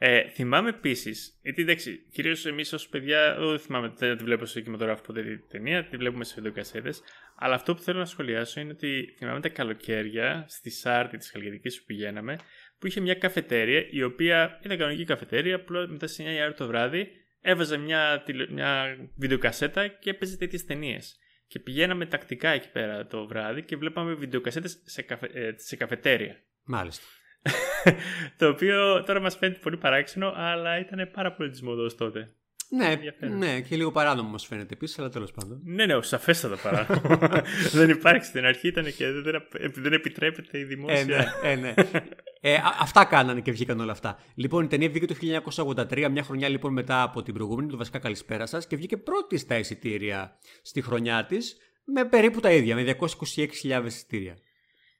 [0.00, 4.60] Ε, θυμάμαι επίσης, γιατί εντάξει, κυρίως εμείς ως παιδιά, δεν θυμάμαι, δεν τη βλέπω σε
[4.60, 7.02] κινηματογράφο ποτέ τη ταινία, τη βλέπουμε σε βιντεοκασέτες.
[7.36, 11.78] Αλλά αυτό που θέλω να σχολιάσω είναι ότι θυμάμαι τα καλοκαίρια στη Σάρτη της Χαλκιδικής
[11.78, 12.38] που πηγαίναμε,
[12.78, 16.54] που είχε μια καφετέρια, η οποία ήταν κανονική καφετέρια, απλώ μετά σε 9 η ώρα
[16.54, 17.08] το βράδυ
[17.40, 21.16] έβαζε μια, μια βιντεοκασέτα και έπαιζε τέτοιες ταινίες.
[21.46, 26.36] Και πηγαίναμε τακτικά εκεί πέρα το βράδυ και βλέπαμε βιντεοκασέτες σε, καφε, ε, σε καφετέρια.
[26.64, 27.04] Μάλιστα.
[28.38, 32.32] το οποίο τώρα μας φαίνεται πολύ παράξενο, αλλά ήταν πάρα πολύ της μοδός τότε.
[32.70, 32.98] Ναι,
[33.36, 35.60] ναι, και λίγο παράνομο μας φαίνεται επίσης, αλλά τέλος πάντων.
[35.64, 37.18] Ναι, ναι, σαφέστατα παράνομο.
[37.72, 41.34] δεν υπάρχει στην αρχή, ήταν και δεν, δεν επιτρέπεται η δημόσια.
[41.42, 41.74] Ε, ναι, ε, ναι.
[42.40, 44.18] ε, αυτά κάνανε και βγήκαν όλα αυτά.
[44.34, 45.14] Λοιπόν, η ταινία βγήκε το
[45.66, 49.38] 1983, μια χρονιά λοιπόν μετά από την προηγούμενη, το βασικά καλησπέρα σας, και βγήκε πρώτη
[49.38, 54.36] στα εισιτήρια στη χρονιά της με περίπου τα ίδια, με 226.000 εισιτήρια.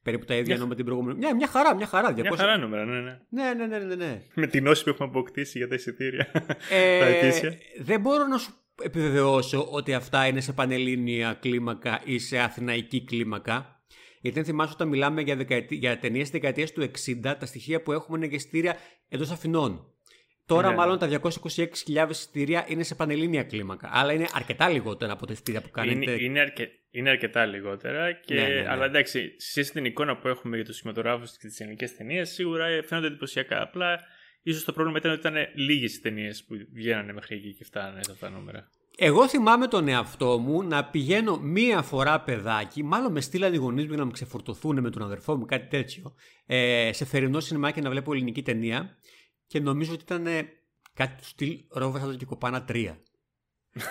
[0.03, 1.19] Περίπου τα ίδια ενώ με την προηγούμενη.
[1.19, 2.11] Μια, μια χαρά, μια χαρά.
[2.11, 2.15] 200...
[2.15, 3.19] Μια χαρά νούμερα, ναι, ναι.
[3.29, 4.23] Ναι, ναι, ναι, ναι, ναι.
[4.35, 6.31] Με την όση που έχουμε αποκτήσει για τα εισιτήρια.
[6.71, 7.31] Ε,
[7.89, 13.78] δεν μπορώ να σου επιβεβαιώσω ότι αυτά είναι σε πανελλήνια κλίμακα ή σε αθηναϊκή κλίμακα.
[14.21, 17.83] Γιατί αν θυμάσαι όταν μιλάμε για, δεκαετή, για ταινίες της δεκαετίας του 60, τα στοιχεία
[17.83, 18.77] που έχουμε είναι για εισιτήρια
[19.09, 19.93] εντός Αθηνών.
[20.47, 23.91] Τώρα, ναι, μάλλον τα 226.000 εισιτήρια είναι σε πανελλήνια κλίμακα.
[23.93, 26.11] Αλλά είναι αρκετά λιγότερα από τα εισιτήρια που κάνετε.
[26.11, 28.13] Είναι, είναι, αρκε, είναι αρκετά λιγότερα.
[28.13, 28.69] Και, ναι, ναι, ναι.
[28.69, 32.67] Αλλά εντάξει, σε την εικόνα που έχουμε για τους σχηματογράφου και τις ελληνικές ταινίες, σίγουρα
[32.85, 33.63] φαίνονται εντυπωσιακά.
[33.63, 34.01] Απλά
[34.43, 37.99] ίσως το πρόβλημα ήταν ότι ήταν λίγες οι ταινίες που βγαίνανε μέχρι εκεί και φτάνανε
[37.99, 38.71] αυτά τα νούμερα.
[39.01, 43.83] Εγώ θυμάμαι τον εαυτό μου να πηγαίνω μία φορά παιδάκι, μάλλον με στείλαν οι γονείς
[43.83, 46.15] μου για να με ξεφορτωθούν με τον αδερφό μου, κάτι τέτοιο,
[46.47, 48.99] ε, σε θερινό σινεμά και να βλέπω ελληνική ταινία
[49.47, 50.27] και νομίζω ότι ήταν
[50.95, 52.97] κάτι του στυλ Ρόβερ και Κοπάνα 3.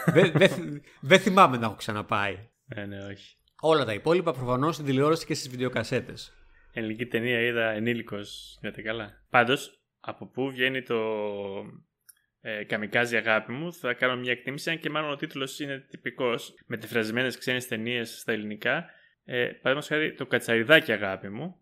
[0.05, 0.47] Δεν δε,
[1.01, 2.49] δε θυμάμαι να έχω ξαναπάει.
[2.67, 3.37] Ε, ναι, όχι.
[3.61, 6.33] Όλα τα υπόλοιπα προφανώς στην τηλεόραση και στις βιντεοκασέτες.
[6.73, 8.57] Ελληνική ταινία είδα ενήλικος.
[8.61, 9.25] Γιατί καλά.
[9.29, 10.97] Πάντως, από πού βγαίνει το
[12.49, 16.53] ε, Καμικάζι αγάπη μου, θα κάνω μια εκτίμηση, αν και μάλλον ο τίτλος είναι τυπικός,
[16.65, 18.85] μετεφρασμένε ξένες ταινίες στα ελληνικά.
[19.25, 21.55] Ε, Παραδείγματος χάρη, το Κατσαριδάκι αγάπη μου,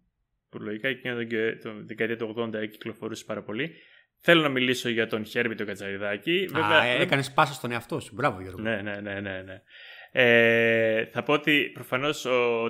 [0.50, 1.16] που λογικά εκείνο
[1.64, 3.72] το δεκαετία του 80 κυκλοφορούσε πάρα πολύ.
[4.20, 6.50] Θέλω να μιλήσω για τον Χέρμπι τον Κατσαριδάκη.
[6.54, 8.12] Α, έκανες πάσα στον εαυτό σου.
[8.16, 8.62] Μπράβο, Γιώργο.
[8.62, 9.42] Ναι, ναι, ναι, ναι.
[9.42, 9.62] ναι.
[10.12, 12.22] Ε, θα πω ότι προφανώς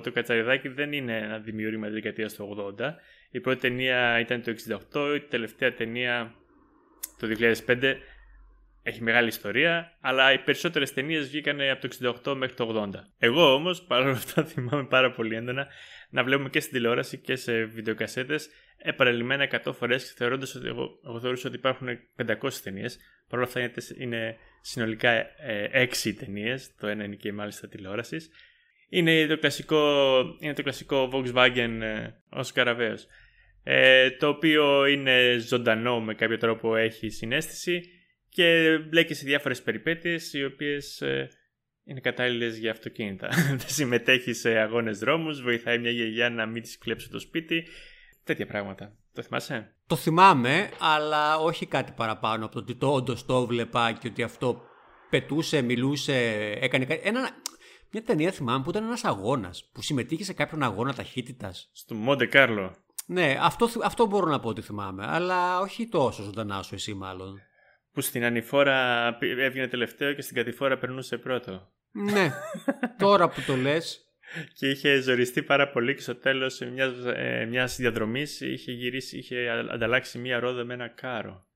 [0.02, 2.94] το Κατσαριδάκι δεν είναι ένα δημιούργημα της δεκαετίας του 80.
[3.30, 4.54] Η πρώτη ταινία ήταν το
[4.92, 6.34] 68, η τελευταία ταινία
[7.18, 7.26] το
[7.66, 7.94] 2005
[8.82, 13.00] έχει μεγάλη ιστορία, αλλά οι περισσότερες ταινίες βγήκαν από το 68 μέχρι το 80.
[13.18, 15.66] Εγώ όμως, παρόλα αυτά θυμάμαι πάρα πολύ έντονα
[16.10, 18.48] να βλέπουμε και στην τηλεόραση και σε βιντεοκασέτες
[18.78, 21.88] επαρελειμμένα 100 φορές θεωρώντας ότι εγώ, εγώ θεωρούσα ότι υπάρχουν
[22.26, 22.98] 500 ταινίες.
[23.28, 28.30] Παρ' όλα αυτά είναι, είναι συνολικά ε, 6 ταινίες, το ένα είναι και μάλιστα τηλεόρασης.
[28.88, 33.06] Είναι το κλασικό, είναι το κλασικό Volkswagen ε, ως καραβαίος.
[33.68, 37.82] Ε, το οποίο είναι ζωντανό με κάποιο τρόπο έχει συνέστηση
[38.28, 41.28] και μπλέκει σε διάφορες περιπέτειες οι οποίες ε,
[41.84, 43.28] είναι κατάλληλες για αυτοκίνητα.
[43.48, 47.66] Δεν συμμετέχει σε αγώνες δρόμους, βοηθάει μια γιαγιά να μην της κλέψει το σπίτι,
[48.24, 48.96] τέτοια πράγματα.
[49.12, 53.92] Το θυμάσαι; Το θυμάμαι, αλλά όχι κάτι παραπάνω από το ότι το όντως το βλέπα
[53.92, 54.62] και ότι αυτό
[55.10, 56.14] πετούσε, μιλούσε,
[56.60, 57.08] έκανε κάτι.
[57.08, 57.30] Ένα,
[57.90, 61.70] μια ταινία θυμάμαι που ήταν ένας αγώνας, που συμμετείχε σε κάποιον αγώνα ταχύτητας.
[61.72, 62.84] Στο Μοντε Κάρλο.
[63.06, 67.40] Ναι, αυτό, αυτό μπορώ να πω ότι θυμάμαι, αλλά όχι τόσο ζωντανά σου εσύ μάλλον.
[67.92, 71.70] Που στην ανηφόρα έβγαινε τελευταίο και στην κατηφόρα περνούσε πρώτο.
[71.90, 72.30] Ναι,
[72.98, 74.00] τώρα που το λες.
[74.58, 79.48] Και είχε ζοριστεί πάρα πολύ και στο τέλος μιας, ε, μιας διαδρομής είχε γυρίσει, είχε
[79.48, 81.46] ανταλλάξει μία ρόδα με ένα κάρο.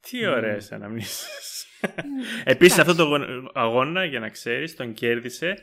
[0.00, 0.74] Τι ωραίες mm.
[0.74, 1.66] αναμνήσεις.
[2.44, 5.54] Επίσης αυτό το αγώνα, για να ξέρεις, τον κέρδισε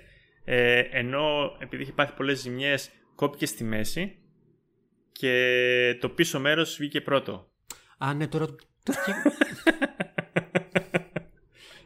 [0.46, 4.19] ε, ενώ επειδή είχε πάθει πολλές ζημιές κόπηκε στη μέση
[5.20, 7.50] και το πίσω μέρος βγήκε πρώτο.
[7.98, 8.46] Α, ναι, τώρα...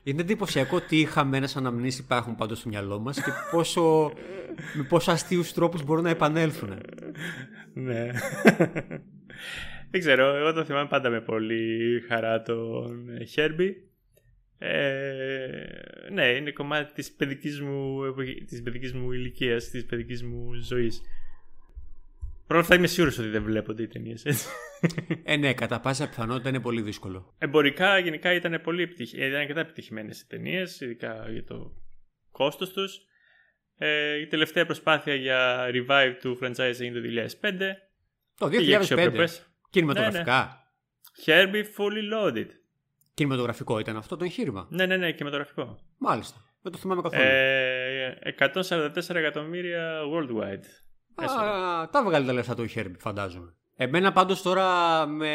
[0.03, 4.13] Είναι εντυπωσιακό τι χαμένε αναμνήσεις υπάρχουν πάντως στο μυαλό μας και πόσο,
[4.73, 6.81] με πόσο αστείους τρόπους μπορούν να επανέλθουν.
[7.73, 8.11] ναι.
[9.91, 13.89] Δεν ξέρω, εγώ το θυμάμαι πάντα με πολύ χαρά τον Χέρμπι.
[14.57, 15.65] Ε,
[16.11, 17.99] ναι, είναι κομμάτι της παιδικής μου,
[18.47, 21.01] της παιδικής μου ηλικίας, της παιδικής μου ζωής.
[22.53, 24.47] Πρώτα θα είμαι σίγουρος ότι δεν βλέπονται οι ταινίες έτσι.
[25.23, 27.35] Ε, ναι, κατά πάσα πιθανότητα είναι πολύ δύσκολο.
[27.37, 29.13] Εμπορικά γενικά ήταν πολύ επιτυχ...
[29.13, 31.71] ήταν αρκετά επιτυχημένες οι ταινίες, ειδικά για το
[32.31, 32.97] κόστος τους.
[33.77, 36.99] Ε, η τελευταία προσπάθεια για revive του franchise είναι το
[37.41, 37.59] 2005.
[38.37, 39.27] Το 2005.
[39.69, 40.67] Κινηματογραφικά.
[41.25, 41.51] Ναι, ναι.
[41.51, 42.47] Herbie Fully Loaded.
[43.13, 45.79] Κινηματογραφικό ήταν αυτό το εγχείρημα; Ναι, ναι, ναι, κινηματογραφικό.
[45.97, 46.37] Μάλιστα.
[46.61, 47.23] Δεν το θυμάμαι καθόλου.
[47.23, 50.82] Ε, 144 εκατομμύρια worldwide.
[51.15, 53.55] Α, τα βγάλει τα λεφτά του Herbie, φαντάζομαι.
[53.75, 55.31] Εμένα πάντως τώρα με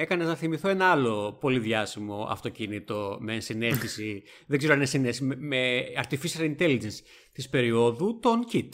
[0.00, 5.36] έκανες να θυμηθώ ένα άλλο πολύ διάσημο αυτοκίνητο με ενσυναίσθηση, δεν ξέρω αν είναι συνέστηση,
[5.38, 6.98] με artificial intelligence
[7.32, 8.68] της περίοδου, τον KIT.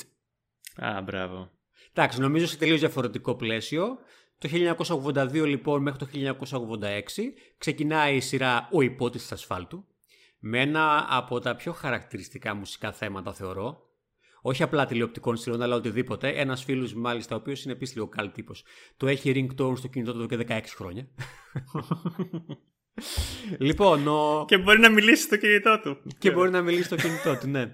[0.76, 1.50] Α, μπράβο.
[1.92, 3.98] Εντάξει, νομίζω σε τελείως διαφορετικό πλαίσιο.
[4.38, 4.48] Το
[5.12, 6.86] 1982 λοιπόν μέχρι το 1986
[7.58, 9.84] ξεκινάει η σειρά «Ο υπότης ασφάλτου»
[10.38, 13.85] με ένα από τα πιο χαρακτηριστικά μουσικά θέματα θεωρώ.
[14.48, 16.28] Όχι απλά τηλεοπτικών σειρών, αλλά οτιδήποτε.
[16.28, 18.64] Ένας φίλος, μάλιστα, ο οποίος είναι επίσης λίγο καλή τύπος,
[18.96, 21.08] το έχει ringtone στο κινητό του εδώ και 16 χρόνια.
[23.66, 24.08] λοιπόν.
[24.08, 24.44] Ο...
[24.48, 26.02] Και μπορεί να μιλήσει στο κινητό του.
[26.18, 27.72] Και μπορεί να μιλήσει στο κινητό του, ναι.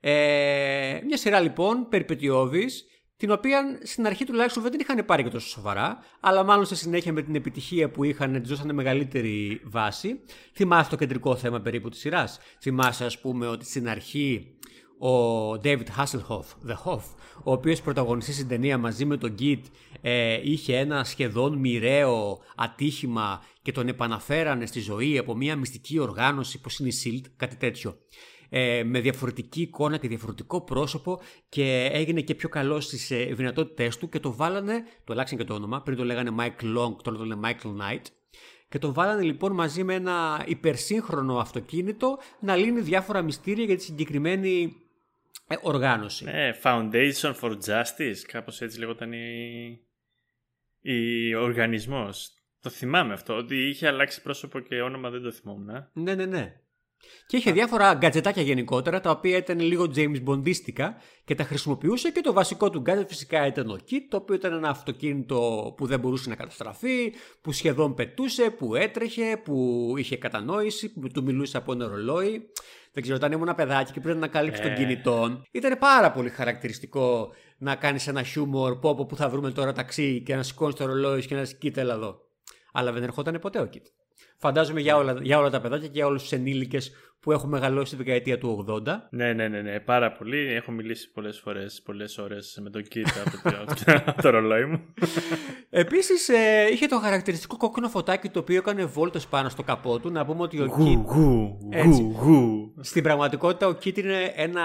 [0.00, 2.84] Ε, μια σειρά λοιπόν περιπετειώδης
[3.16, 6.76] την οποία στην αρχή τουλάχιστον δεν την είχαν πάρει και τόσο σοβαρά, αλλά μάλλον στη
[6.76, 10.20] συνέχεια με την επιτυχία που είχαν, τη δώσανε μεγαλύτερη βάση.
[10.54, 14.58] Θυμάσαι το κεντρικό θέμα περίπου της σειράς; Θυμάσαι, ας πούμε, ότι στην αρχή
[14.98, 17.02] ο David Hasselhoff, The Hoff,
[17.42, 19.60] ο οποίος πρωταγωνιστεί στην ταινία μαζί με τον Git,
[20.00, 26.60] ε, είχε ένα σχεδόν μοιραίο ατύχημα και τον επαναφέρανε στη ζωή από μια μυστική οργάνωση,
[26.60, 27.96] πως είναι η SILT, κάτι τέτοιο.
[28.50, 33.96] Ε, με διαφορετική εικόνα και διαφορετικό πρόσωπο και έγινε και πιο καλό στις ε, δυνατότητές
[33.96, 37.18] του και το βάλανε, το αλλάξαν και το όνομα, πριν το λέγανε Mike Long, τώρα
[37.18, 38.02] το λένε Michael Knight.
[38.68, 43.82] Και το βάλανε λοιπόν μαζί με ένα υπερσύγχρονο αυτοκίνητο να λύνει διάφορα μυστήρια για τη
[43.82, 44.87] συγκεκριμένη ε,
[45.62, 46.24] οργάνωση.
[46.24, 49.80] Ναι, Foundation for Justice, κάπως έτσι λέγονταν η,
[50.80, 52.32] η οργανισμός.
[52.60, 55.90] Το θυμάμαι αυτό, ότι είχε αλλάξει πρόσωπο και όνομα δεν το θυμόμουν.
[55.92, 56.60] Ναι, ναι, ναι.
[57.26, 60.88] Και είχε διάφορα γκατζετάκια γενικότερα, τα οποία ήταν λίγο James Bondίστικα
[61.24, 64.52] και τα χρησιμοποιούσε και το βασικό του γκάτζετ φυσικά ήταν ο Kit, το οποίο ήταν
[64.52, 70.92] ένα αυτοκίνητο που δεν μπορούσε να καταστραφεί, που σχεδόν πετούσε, που έτρεχε, που είχε κατανόηση,
[70.92, 72.50] που του μιλούσε από ένα ρολόι.
[72.92, 74.66] Δεν ξέρω, όταν ήμουν ένα παιδάκι και πρέπει να καλύψει ε.
[74.66, 79.50] των κινητών, ήταν πάρα πολύ χαρακτηριστικό να κάνεις ένα χιούμορ, πω από που θα βρούμε
[79.50, 82.20] τώρα ταξί και να σηκώνεις το ρολόι και να σκείται εδώ.
[82.72, 83.82] Αλλά δεν ερχόταν ποτέ ο Kit.
[84.36, 87.96] Φαντάζομαι για όλα, για όλα τα παιδάκια και για όλους τους ενήλικες που έχουν μεγαλώσει
[87.96, 88.82] τη δεκαετία του 80.
[89.10, 90.52] Ναι, ναι, ναι, ναι πάρα πολύ.
[90.54, 93.06] Έχω μιλήσει πολλές φορές, πολλές ώρες με τον Κίτ
[94.06, 94.80] από το ρολόι μου.
[95.70, 100.10] Επίσης, ε, είχε το χαρακτηριστικό κόκκινο φωτάκι το οποίο έκανε βόλτες πάνω στο καπό του.
[100.10, 101.08] Να πούμε ότι ο Κίτ.
[102.80, 104.62] Στην πραγματικότητα, ο Κίτ είναι ένα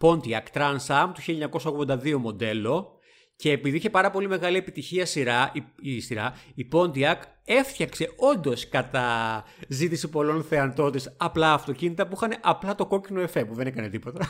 [0.00, 2.97] Pontiac Trans Am του 1982 μοντέλο
[3.38, 8.68] Και επειδή είχε πάρα πολύ μεγάλη επιτυχία σειρά, η, η σειρά, η Pontiac έφτιαξε όντως
[8.68, 13.66] κατά ζήτηση πολλών θεαντών της απλά αυτοκίνητα που είχαν απλά το κόκκινο εφέ που δεν
[13.66, 14.28] έκανε τίποτα.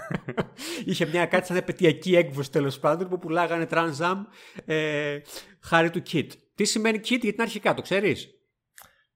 [0.86, 4.16] είχε μια κάτι σαν επαιτειακή έκβοση τέλος πάντων που πουλάγανε Trans Am
[4.64, 5.18] ε,
[5.60, 6.26] χάρη του Kit.
[6.54, 8.28] Τι σημαίνει Kit γιατί είναι αρχικά, το ξέρεις;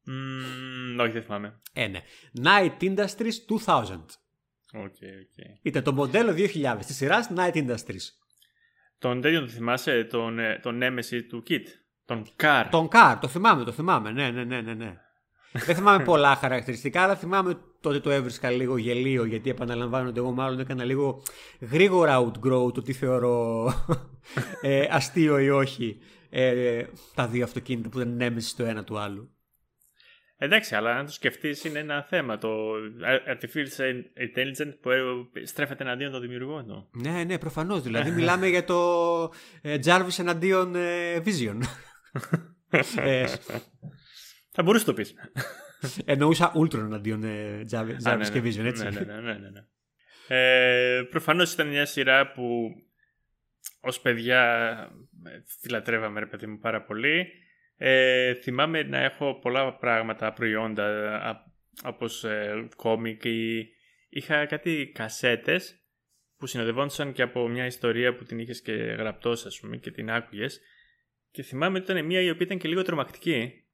[0.07, 1.61] Mm, όχι, δεν θυμάμαι.
[1.72, 2.00] Ε, ναι.
[2.42, 3.35] Night Industries
[3.66, 3.85] 2000.
[4.77, 5.59] Okay, okay.
[5.62, 8.23] Ήταν το μοντέλο 2000 της σειράς Night Industries.
[8.98, 11.64] Τον τέτοιο το θυμάσαι, τον, ε, τον Nemesis του Kit;
[12.04, 12.64] Τον Car.
[12.70, 14.11] Τον Car, το θυμάμαι, το θυμάμαι.
[14.11, 14.74] Ναι, ναι, ναι, ναι.
[14.74, 14.96] ναι.
[15.52, 20.61] Δεν θυμάμαι πολλά χαρακτηριστικά, αλλά θυμάμαι τότε το έβρισκα λίγο γελίο, γιατί επαναλαμβάνονται εγώ μάλλον
[20.61, 21.22] έκανα λίγο
[21.61, 23.66] γρήγορα outgrow το τι θεωρώ
[24.62, 25.98] ε, αστείο ή όχι
[26.30, 29.33] ε, τα δύο αυτοκίνητα που δεν είναι έμεση το ένα του άλλου.
[30.44, 32.38] Εντάξει, αλλά αν το σκεφτείς, είναι ένα θέμα.
[32.38, 32.72] Το
[33.28, 34.90] artificial intelligence που
[35.42, 36.90] στρέφεται εναντίον των δημιουργών του.
[36.92, 37.83] Ναι, ναι, προφανώς.
[37.83, 41.61] Δηλαδή, μιλάμε για το ε, Jarvis εναντίον ε, Vision.
[42.96, 43.26] ε,
[44.50, 45.14] θα μπορούσε να το πεις.
[46.04, 48.85] Εννοούσα Ultron εναντίον ε, Jarvis ναι, ναι, και Vision, έτσι.
[48.85, 49.20] Ναι, ναι, ναι.
[49.20, 49.64] ναι, ναι.
[50.28, 52.70] Ε, Προφανώς ήταν μια σειρά που
[53.80, 54.42] ως παιδιά
[55.24, 55.30] ε,
[55.61, 57.26] φιλατρεύαμε, ρε παιδί μου, πάρα πολύ.
[57.76, 61.52] Ε, θυμάμαι να έχω πολλά πράγματα, προϊόντα,
[61.84, 63.68] όπως ε, κόμικ ή
[64.08, 65.78] είχα κάτι κασέτες
[66.37, 70.10] που συνοδευόντουσαν και από μια ιστορία που την είχες και γραπτός ας πούμε και την
[70.10, 70.60] άκουγες.
[71.30, 73.64] Και θυμάμαι ότι ήταν μια η οποία ήταν και λίγο τρομακτική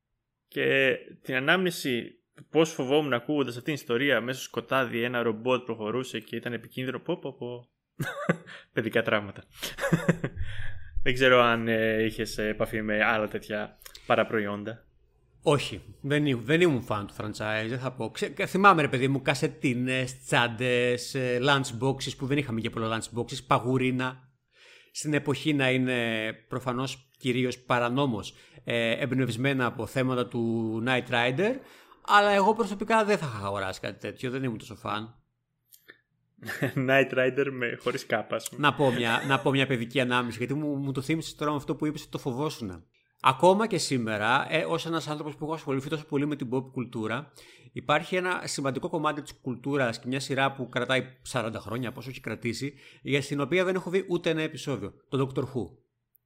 [0.49, 5.65] και την ανάμνηση του πώς φοβόμουν ακούγοντας αυτήν την ιστορία μέσα στο σκοτάδι ένα ρομπότ
[5.65, 6.99] προχωρούσε και ήταν επικίνδυνο.
[6.99, 7.69] Πω πω πω.
[8.73, 9.43] Παιδικά τραύματα
[11.03, 14.85] δεν ξέρω αν ε, είχες επαφή με άλλα τέτοια παραπροϊόντα.
[15.43, 18.11] Όχι, δεν, ήμουν, δεν ήμουν φαν του franchise, δεν θα πω.
[18.11, 22.99] Ξε, θυμάμαι ρε παιδί μου, κασετίνες, τσάντες, ε, lunch boxes που δεν είχαμε και πολλά
[22.99, 24.29] lunch boxes, παγουρίνα.
[24.93, 28.35] Στην εποχή να είναι προφανώς κυρίως παρανόμως
[28.65, 31.55] ε, εμπνευσμένα από θέματα του Night Rider,
[32.07, 35.15] αλλά εγώ προσωπικά δεν θα είχα αγοράσει κάτι τέτοιο, δεν ήμουν τόσο φαν.
[36.89, 38.41] Night Rider με χωρίς κάπα.
[38.57, 41.57] Να πω μια, να πω μια παιδική ανάμειξη, γιατί μου, μου το θύμισε τώρα με
[41.57, 42.85] αυτό που είπες ότι το φοβόσουν.
[43.23, 46.71] Ακόμα και σήμερα, ε, ως ένας άνθρωπος που έχω ασχοληθεί τόσο πολύ με την pop
[46.73, 47.33] κουλτούρα,
[47.73, 52.21] υπάρχει ένα σημαντικό κομμάτι της κουλτούρας και μια σειρά που κρατάει 40 χρόνια, πόσο έχει
[52.21, 54.95] κρατήσει, για την οποία δεν έχω δει ούτε ένα επεισόδιο.
[55.09, 55.63] Το Doctor Who.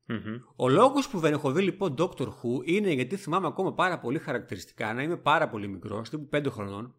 [0.08, 3.98] mm Ο λόγος που δεν έχω δει λοιπόν Doctor Who είναι γιατί θυμάμαι ακόμα πάρα
[3.98, 6.94] πολύ χαρακτηριστικά να είμαι πάρα πολύ μικρός, τύπου 5 χρονών,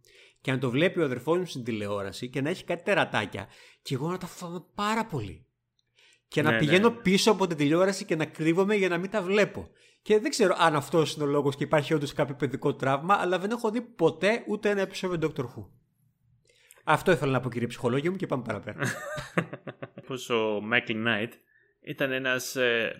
[0.45, 3.47] και να το βλέπει ο αδερφός μου στην τηλεόραση και να έχει κάτι τερατάκια,
[3.81, 5.45] και εγώ να τα φοβάμαι πάρα πολύ
[6.27, 6.95] και να ναι, πηγαίνω ναι.
[6.95, 9.69] πίσω από την τηλεόραση και να κρύβομαι για να μην τα βλέπω.
[10.01, 13.39] Και δεν ξέρω αν αυτός είναι ο λόγος και υπάρχει όντως κάποιο παιδικό τραύμα, αλλά
[13.39, 15.67] δεν έχω δει ποτέ ούτε ένα επεισόδιο Doctor Who.
[16.83, 18.79] Αυτό ήθελα να πω κύριε ψυχολόγιο μου και πάμε παραπέρα.
[20.07, 21.31] Πως ο Michael Knight
[21.81, 22.91] ήταν ένας ε,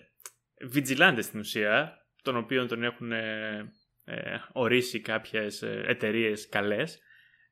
[0.74, 3.72] vigilante στην ουσία, τον οποίο τον έχουν ε,
[4.04, 7.00] ε, ορίσει κάποιες ε, εταιρείες καλές.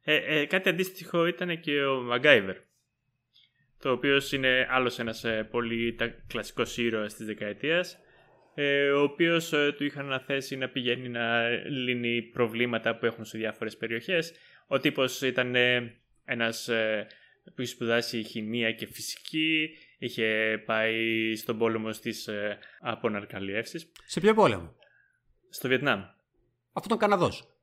[0.04, 2.54] Ε, ε, κάτι αντίστοιχο ήταν και ο MacGyver
[3.84, 7.98] το οποίος είναι άλλος ένας ε, πολύ κλασικός ήρωας της δεκαετίας,
[8.54, 13.38] ε, ο οποίος ε, του είχαν αναθέσει να πηγαίνει να λύνει προβλήματα που έχουν σε
[13.38, 14.32] διάφορες περιοχές.
[14.66, 15.54] Ο τύπος ήταν
[16.24, 16.68] ένας
[17.54, 22.28] που είχε σπουδάσει χημεία και φυσική, είχε πάει στον πόλεμο στις
[22.80, 23.92] αποναρκαλιεύσεις.
[24.06, 24.76] Σε ποιο πόλεμο;
[25.48, 26.00] Στο Βιετνάμ.
[26.72, 27.53] Αυτό ήταν Καναδός.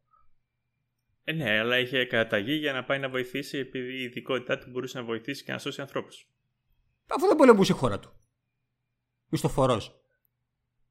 [1.23, 4.97] Ε, ναι, αλλά είχε καταγεί για να πάει να βοηθήσει επειδή η ειδικότητά του μπορούσε
[4.97, 6.27] να βοηθήσει και να σώσει ανθρώπους.
[7.07, 8.13] Αυτό δεν πολεμούσε η χώρα του.
[9.29, 9.81] Μισθοφορό.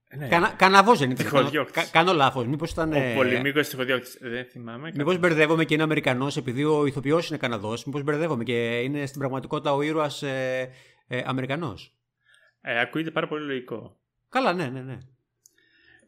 [0.08, 0.28] Ε, ναι.
[0.28, 1.26] Κανα, Καναδό δεν ήταν.
[1.26, 2.46] Κάνω, κάνω λάθος.
[2.46, 2.92] Μήπως ήταν.
[2.92, 3.14] Ο ε...
[3.14, 4.28] πολεμικός τυχοδιώκτη.
[4.28, 4.92] Δεν θυμάμαι.
[4.94, 7.84] Μήπως μπερδεύομαι και είναι Αμερικανός επειδή ο ηθοποιός είναι Καναδός.
[7.84, 10.70] Μήπως μπερδεύομαι και είναι στην πραγματικότητα ο ήρωας ε,
[11.06, 11.94] ε, Αμερικανός.
[12.60, 14.00] Ε, ακούγεται πάρα πολύ λογικό.
[14.28, 14.98] Καλά, ναι, ναι, ναι.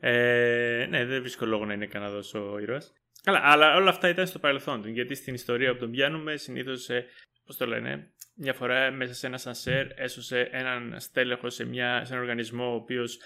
[0.01, 2.93] Ε, ναι, δεν βρίσκω λόγο να είναι Καναδός ο ήρωας.
[3.23, 4.89] Καλά, αλλά όλα αυτά ήταν στο παρελθόν του.
[4.89, 7.07] Γιατί στην ιστορία που τον πιάνουμε, συνήθως, ε,
[7.45, 12.13] πώς το λένε, μια φορά μέσα σε ένα σανσέρ έσωσε έναν στέλεχο σε, μια, σε
[12.13, 13.19] έναν οργανισμό ο οποίος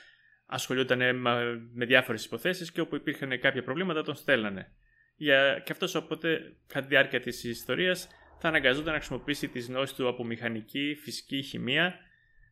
[0.47, 4.73] ασχολιόταν με, με διάφορες υποθέσεις και όπου υπήρχαν κάποια προβλήματα τον στέλνανε.
[5.17, 9.97] Για, και αυτός οπότε, κατά τη διάρκεια της ιστορίας, θα αναγκαζόταν να χρησιμοποιήσει τις γνώσεις
[9.97, 11.99] του από μηχανική, φυσική, χημεία,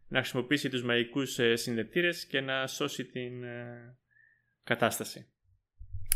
[0.09, 3.97] να χρησιμοποιήσει τους μαγικούς ε, συνδετήρες και να σώσει την ε,
[4.65, 5.34] κατάσταση.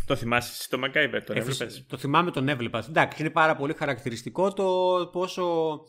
[0.06, 1.84] Το θυμάσαι εσύ το MacGyver, τον έβλεπες.
[1.88, 2.84] Το θυμάμαι, τον έβλεπα.
[2.88, 4.64] Εντάξει, είναι πάρα πολύ χαρακτηριστικό το
[5.12, 5.80] πόσο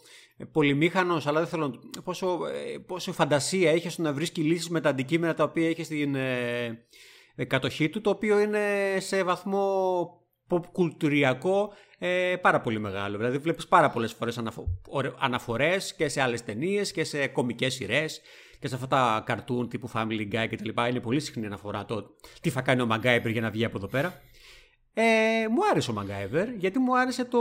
[0.52, 2.40] πολυμήχανος, αλλά δεν θέλω πόσο,
[2.86, 6.86] πόσο φαντασία είχες στο να βρίσκει λύσει με τα αντικείμενα τα οποία είχες στην ε,
[7.48, 10.04] κατοχή του, το οποίο είναι σε βαθμό
[10.50, 13.18] pop κουλτουριακό ε, πάρα πολύ μεγάλο.
[13.18, 14.82] Δηλαδή βλέπεις πάρα πολλές φορές αναφο...
[15.20, 18.22] αναφορές και σε άλλες ταινίες και σε κομικές σειρές
[18.60, 20.69] και σε αυτά τα καρτούν τύπου Family Guy κτλ.
[20.89, 23.88] Είναι πολύ συχνή αναφορά το τι θα κάνει ο MacGyver για να βγει από εδώ
[23.88, 24.22] πέρα.
[24.93, 27.39] Ε, μου άρεσε ο MacGyver γιατί μου άρεσε το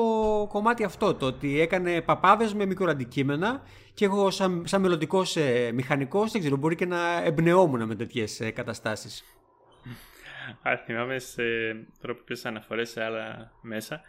[0.48, 3.62] κομμάτι αυτό, το ότι έκανε παπάδες με μικροαντικείμενα
[3.94, 8.40] και εγώ σαν, σαν μελλοντικός ε, μηχανικός, δεν ξέρω, μπορεί και να εμπνεόμουν με τέτοιες
[8.40, 9.24] ε, καταστάσεις.
[10.62, 11.42] Α, θυμάμαι σε,
[12.00, 14.00] τώρα που πήρες αναφορές σε άλλα μέσα,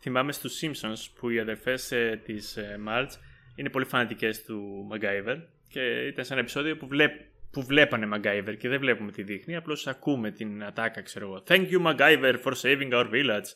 [0.00, 3.12] θυμάμαι στους Simpsons που οι αδερφές ε, της ε, Marge
[3.54, 5.36] είναι πολύ φανατικές του MacGyver
[5.70, 7.12] και ήταν σε ένα επεισόδιο που βλέπ,
[7.50, 11.42] που βλέπανε MacGyver και δεν βλέπουμε τι δείχνει, απλώς ακούμε την ατάκα, ξέρω εγώ.
[11.48, 13.48] Thank you MacGyver for saving our village.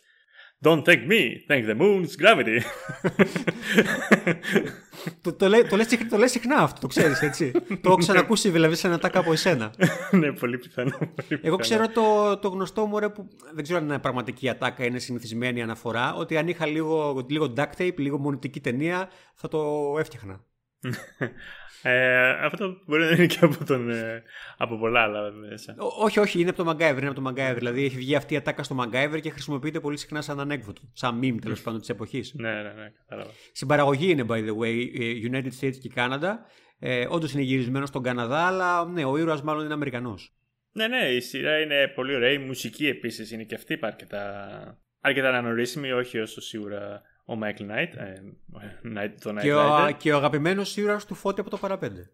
[0.67, 2.59] Don't thank me, thank the moon's gravity.
[5.23, 7.51] το, το, λέ, το, λες, το λες συχνά αυτό, το ξέρεις έτσι.
[7.51, 9.75] το έχω ξανακούσει δηλαδή σε ένα τάκα από εσένα.
[10.21, 10.99] ναι, πολύ πιθανό.
[10.99, 14.85] Πολύ Εγώ ξέρω το, το γνωστό μου ρε που δεν ξέρω αν είναι πραγματική ατάκα,
[14.85, 19.95] είναι συνηθισμένη αναφορά, ότι αν είχα λίγο, λίγο duct tape, λίγο μονητική ταινία, θα το
[19.99, 20.45] έφτιαχνα.
[21.87, 24.23] Ε, αυτό μπορεί να είναι και από, τον, ε,
[24.57, 25.75] από πολλά άλλα μέσα.
[25.79, 26.97] όχι, όχι, είναι από το MacGyver.
[26.99, 27.55] Είναι από το MacGyver.
[27.57, 30.81] Δηλαδή έχει βγει αυτή η ατάκα στο MacGyver και χρησιμοποιείται πολύ συχνά σαν ανέκδοτο.
[30.93, 32.35] Σαν meme τέλος πάντων της εποχής.
[32.35, 33.31] ναι, ναι, ναι, κατάλαβα.
[33.53, 34.87] Στην παραγωγή είναι, by the way,
[35.31, 36.33] United States και Canada.
[36.79, 40.35] Ε, Όντως είναι γυρισμένο στον Καναδά, αλλά ναι, ο ήρωας μάλλον είναι Αμερικανός.
[40.73, 42.31] Ναι, ναι, η σειρά είναι πολύ ωραία.
[42.31, 44.49] Η μουσική επίσης είναι και αυτή αρκετά,
[45.01, 47.95] αρκετά αναγνωρίσιμη, όχι όσο σίγουρα ο Μάικλ Νάιτ.
[47.95, 48.23] Ε,
[49.41, 52.11] και, ο, και ο αγαπημένος ήρωας του Φώτη από το παραπέντε.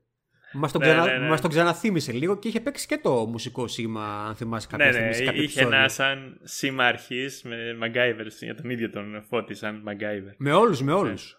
[0.52, 1.04] Μας τον, ναι, ξανα...
[1.04, 1.28] ναι, ναι.
[1.28, 4.92] Μας τον ξαναθύμισε λίγο και είχε παίξει και το μουσικό σήμα, αν θυμάσαι κάποια ναι,
[4.92, 5.08] στιγμή.
[5.08, 9.54] Ναι, σε κάποιο είχε ένα σαν σήμα αρχής με MacGyver για τον ίδιο τον Φώτη,
[9.54, 10.34] σαν MacGyver.
[10.36, 11.36] Με όλους, με όλους.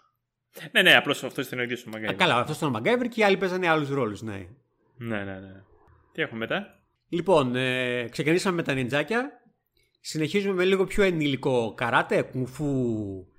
[0.71, 2.15] Ναι, ναι, απλώς αυτός ήταν ο ίδιος ο MacGyver.
[2.15, 4.47] καλά, αυτός ήταν ο MacGyver και οι άλλοι παίζανε άλλους ρόλους, ναι.
[4.97, 5.63] Ναι, ναι, ναι.
[6.11, 9.41] Τι έχουμε μετά; Λοιπόν, ε, ξεκινήσαμε με τα νιντζάκια.
[10.01, 12.65] Συνεχίζουμε με λίγο πιο ενήλικο καράτε, κουφού
[13.27, 13.30] ε,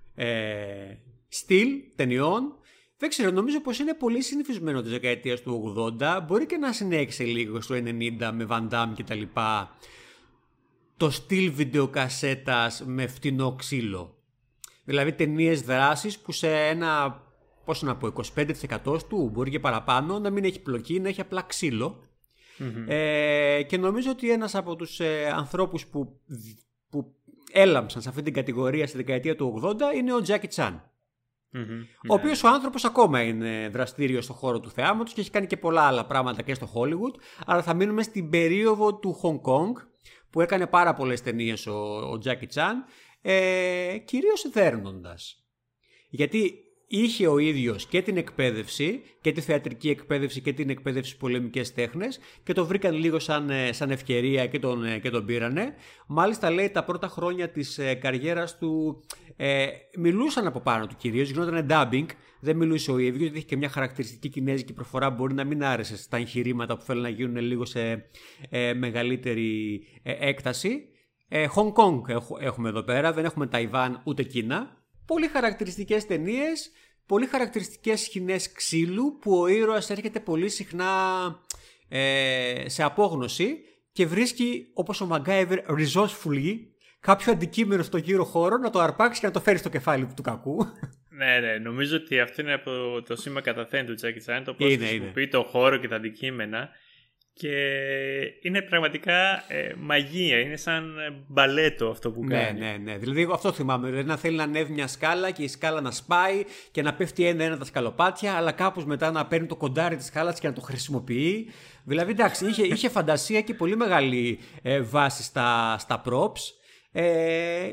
[1.28, 2.56] στυλ ταινιών.
[2.98, 6.20] Δεν ξέρω, νομίζω πως είναι πολύ συνηθισμένο της δεκαετίας του 80.
[6.26, 9.76] Μπορεί και να συνέχισε λίγο στο 90 με Van Damme και τα λοιπά.
[10.96, 14.16] Το στυλ βιντεοκασέτας με φτηνό ξύλο.
[14.84, 17.22] Δηλαδή ταινίες δράσης που σε ένα,
[17.64, 18.12] πώς να πω,
[18.86, 21.46] 25% του, μπορεί και παραπάνω, να μην έχει πλοκή, να έχει απλά
[22.86, 26.71] Ε, και νομίζω ότι ένας από τους ε, ανθρώπους που, που
[27.52, 30.86] έλαμψαν σε αυτή την κατηγορία στη δεκαετία του 80 είναι ο Τζάκι Τσάν.
[31.54, 35.46] Mm-hmm, ο οποίος ο άνθρωπος ακόμα είναι δραστήριος στον χώρο του θεάματος και έχει κάνει
[35.46, 37.20] και πολλά άλλα πράγματα και στο Hollywood.
[37.46, 39.72] Αλλά θα μείνουμε στην περίοδο του Hong Kong
[40.30, 42.84] που έκανε πάρα πολλές ταινίες ο, ο Τζάκι Τσάν,
[43.22, 45.18] ε, κυρίως δέρνοντα.
[46.08, 46.54] Γιατί
[46.94, 52.18] είχε ο ίδιος και την εκπαίδευση και τη θεατρική εκπαίδευση και την εκπαίδευση πολεμικές τέχνες
[52.42, 55.74] και το βρήκαν λίγο σαν, ε, σαν ευκαιρία και τον, ε, και τον πήρανε.
[56.06, 59.02] Μάλιστα λέει τα πρώτα χρόνια της ε, καριέρας του
[59.36, 59.66] ε,
[59.98, 62.06] μιλούσαν από πάνω του κυρίως, γινόταν dubbing,
[62.40, 65.96] δεν μιλούσε ο ίδιος, γιατί είχε και μια χαρακτηριστική κινέζικη προφορά μπορεί να μην άρεσε
[65.96, 68.10] στα εγχειρήματα που θέλουν να γίνουν λίγο σε
[68.50, 70.88] ε, μεγαλύτερη έκταση.
[71.28, 74.80] Ε, Hong Kong έχουμε εδώ πέρα, δεν έχουμε Ταϊβάν ούτε Κίνα.
[75.06, 76.70] Πολύ χαρακτηριστικές ταινίες
[77.12, 80.90] πολύ χαρακτηριστικές σκηνές ξύλου που ο ήρωας έρχεται πολύ συχνά
[81.88, 83.58] ε, σε απόγνωση
[83.92, 86.56] και βρίσκει όπως ο MacGyver resourcefully
[87.00, 90.22] κάποιο αντικείμενο στο γύρο χώρο να το αρπάξει και να το φέρει στο κεφάλι του
[90.22, 90.66] κακού.
[91.08, 94.74] Ναι, ναι, νομίζω ότι αυτό είναι από το σήμα καταθέν του Τζάκι Τσάν, το πώς
[94.74, 96.68] χρησιμοποιεί το χώρο και τα αντικείμενα
[97.34, 97.56] και
[98.42, 102.58] είναι πραγματικά ε, μαγεία, είναι σαν ε, μπαλέτο αυτό που ναι, κάνει.
[102.58, 102.96] Ναι, ναι, ναι.
[102.96, 106.44] Δηλαδή αυτό θυμάμαι, δηλαδή να θέλει να ανέβει μια σκάλα και η σκάλα να σπάει
[106.70, 110.40] και να πέφτει ένα-ένα τα σκαλοπάτια, αλλά κάπως μετά να παίρνει το κοντάρι της σκάλας
[110.40, 111.50] και να το χρησιμοποιεί.
[111.84, 116.40] Δηλαδή εντάξει, είχε, είχε φαντασία και πολύ μεγάλη ε, βάση στα, στα props
[116.92, 117.68] ε,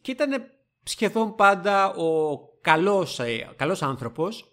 [0.00, 0.44] και ήταν
[0.82, 4.51] σχεδόν πάντα ο καλός, ε, καλός άνθρωπος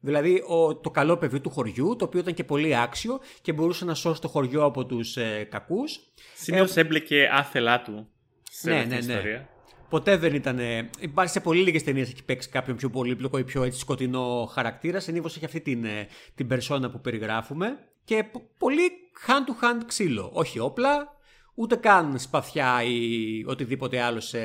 [0.00, 3.84] Δηλαδή ο, το καλό παιδί του χωριού, το οποίο ήταν και πολύ άξιο και μπορούσε
[3.84, 6.00] να σώσει το χωριό από τους ε, κακούς.
[6.34, 8.08] Συνήθως ε, έμπλεκε άθελά του
[8.50, 9.12] σε ναι, αυτή ναι, την ναι.
[9.12, 9.48] ιστορία.
[9.88, 10.58] Ποτέ δεν ήταν.
[11.00, 15.00] Υπάρχει σε πολύ λίγες ταινίες έχει παίξει κάποιον πιο πολύπλοκο ή πιο έτσι σκοτεινό χαρακτήρα.
[15.00, 17.78] Συνήθως έχει αυτή την, ε, την περσόνα που περιγράφουμε.
[18.04, 18.24] Και
[18.58, 18.90] πολύ
[19.26, 20.30] hand to hand ξύλο.
[20.32, 21.16] Όχι όπλα,
[21.54, 24.40] ούτε καν σπαθιά ή οτιδήποτε άλλο σε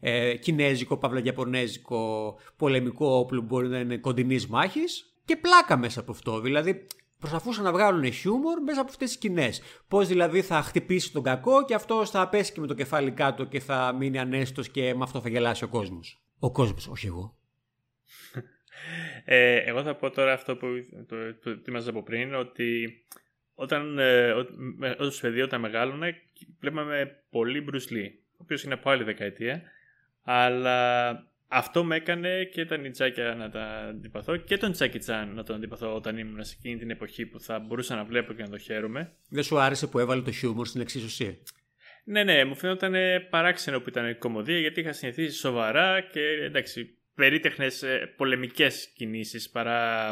[0.00, 5.12] ε, κινέζικο, παυλαγιαπωνέζικο πολεμικό όπλο μπορεί να είναι κοντινής μάχης.
[5.24, 6.40] Και πλάκα μέσα από αυτό.
[6.40, 6.86] Δηλαδή,
[7.18, 9.62] προσπαθούσαν να βγάλουν χιούμορ μέσα από αυτές τις σκηνές.
[9.88, 13.44] Πώς δηλαδή θα χτυπήσει τον κακό και αυτό θα πέσει και με το κεφάλι κάτω
[13.44, 16.22] και θα μείνει ανέστος και με αυτό θα γελάσει ο κόσμος.
[16.38, 17.36] Ο κόσμος, όχι εγώ.
[19.24, 20.66] Ε, εγώ θα πω τώρα αυτό που
[21.06, 21.16] το,
[21.60, 22.88] το, από πριν, ότι
[23.60, 24.34] όταν, ε,
[24.98, 26.16] ως παιδί όταν μεγάλωνε,
[26.60, 28.10] βλέπαμε πολύ Bruce Lee.
[28.32, 29.62] ο οποίος είναι από άλλη δεκαετία,
[30.22, 31.08] αλλά
[31.48, 35.56] αυτό με έκανε και τα νιτζάκια να τα αντιπαθώ και τον Τσάκι Τσάν να τον
[35.56, 38.58] αντιπαθώ όταν ήμουν σε εκείνη την εποχή που θα μπορούσα να βλέπω και να το
[38.58, 39.12] χαίρομαι.
[39.28, 41.36] Δεν σου άρεσε που έβαλε το χιούμορ στην εξίσωσία.
[42.04, 42.94] Ναι, ναι, μου φαίνονταν
[43.30, 50.10] παράξενο που ήταν κομμωδία γιατί είχα συνηθίσει σοβαρά και εντάξει, περίτεχνες ε, πολεμικές κινήσεις παρά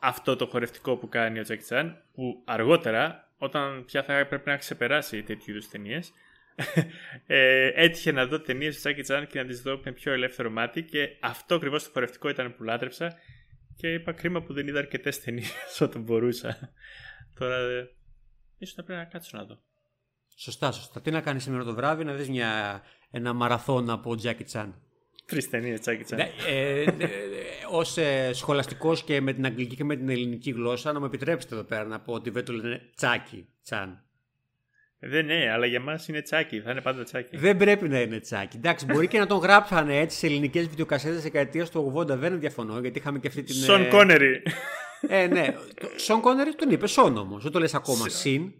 [0.00, 4.56] αυτό το χορευτικό που κάνει ο Τζάκι Τσάν που αργότερα όταν πια θα πρέπει να
[4.56, 6.12] ξεπεράσει τέτοιου είδους ταινίες.
[7.26, 10.50] ε, έτυχε να δω ταινίες του Τζάκι Τσάν και να τις δω με πιο ελεύθερο
[10.50, 13.18] μάτι και αυτό ακριβώς το χορευτικό ήταν που λάτρεψα
[13.76, 16.72] και είπα κρίμα που δεν είδα αρκετές ταινίες όταν μπορούσα.
[17.38, 17.90] Τώρα ε,
[18.58, 19.62] ίσως να πρέπει να κάτσω να δω.
[20.36, 21.00] Σωστά, σωστά.
[21.00, 22.28] Τι να κάνεις σήμερα το βράδυ, να δεις
[23.10, 24.82] ένα μαραθώνα από Τζάκι Τσάν.
[25.26, 26.18] Τρεις ταινίες, Τζάκι Τσάν.
[27.70, 30.92] Ναι, ε, ε, Ω ε, σχολαστικός και με την αγγλική και με την ελληνική γλώσσα,
[30.92, 34.04] να μου επιτρέψετε εδώ πέρα να πω ότι δεν το λένε Τσάκι Τσάν.
[35.02, 37.36] Δεν ναι, αλλά για μας είναι τσάκι, θα είναι πάντα τσάκι.
[37.36, 38.56] Δεν πρέπει να είναι τσάκι.
[38.56, 42.78] Εντάξει, μπορεί και να τον γράψανε έτσι σε ελληνικές βιντεοκασέτες δεκαετίας του 80, δεν διαφωνώ,
[42.80, 43.54] γιατί είχαμε και αυτή την.
[43.54, 44.42] Σον Κόνερι.
[45.08, 45.54] Ε, ναι.
[45.96, 47.42] Σον Κόνερι τον είπε, Σον όμως.
[47.42, 48.08] Δεν το λες ακόμα.
[48.08, 48.52] Συν.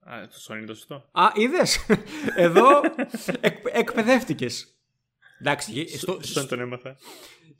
[0.00, 1.08] Α, το Σον είναι το σωστό.
[1.12, 1.86] Α, είδες.
[2.36, 2.80] Εδώ
[3.40, 4.79] εκ, εκπαιδεύτηκες.
[5.40, 5.86] Εντάξει.
[6.20, 6.96] Σον τον έμαθα.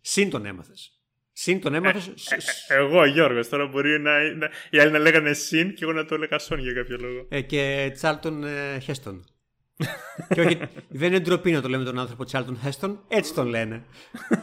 [0.00, 1.00] Συν τον έμαθες.
[1.32, 2.06] Συν τον έμαθες.
[2.06, 4.50] Ε, ε, εγώ, Γιώργος, τώρα μπορεί να, να.
[4.70, 7.26] Οι άλλοι να λέγανε συν και εγώ να το έλεγα σον για κάποιο λόγο.
[7.28, 8.44] Ε, και Τσάρλτον
[8.82, 9.24] Χέστον.
[10.34, 10.58] και όχι,
[10.88, 13.84] δεν είναι ντροπή να το λέμε τον άνθρωπο Τσάρλτον Χέστον, έτσι τον λένε.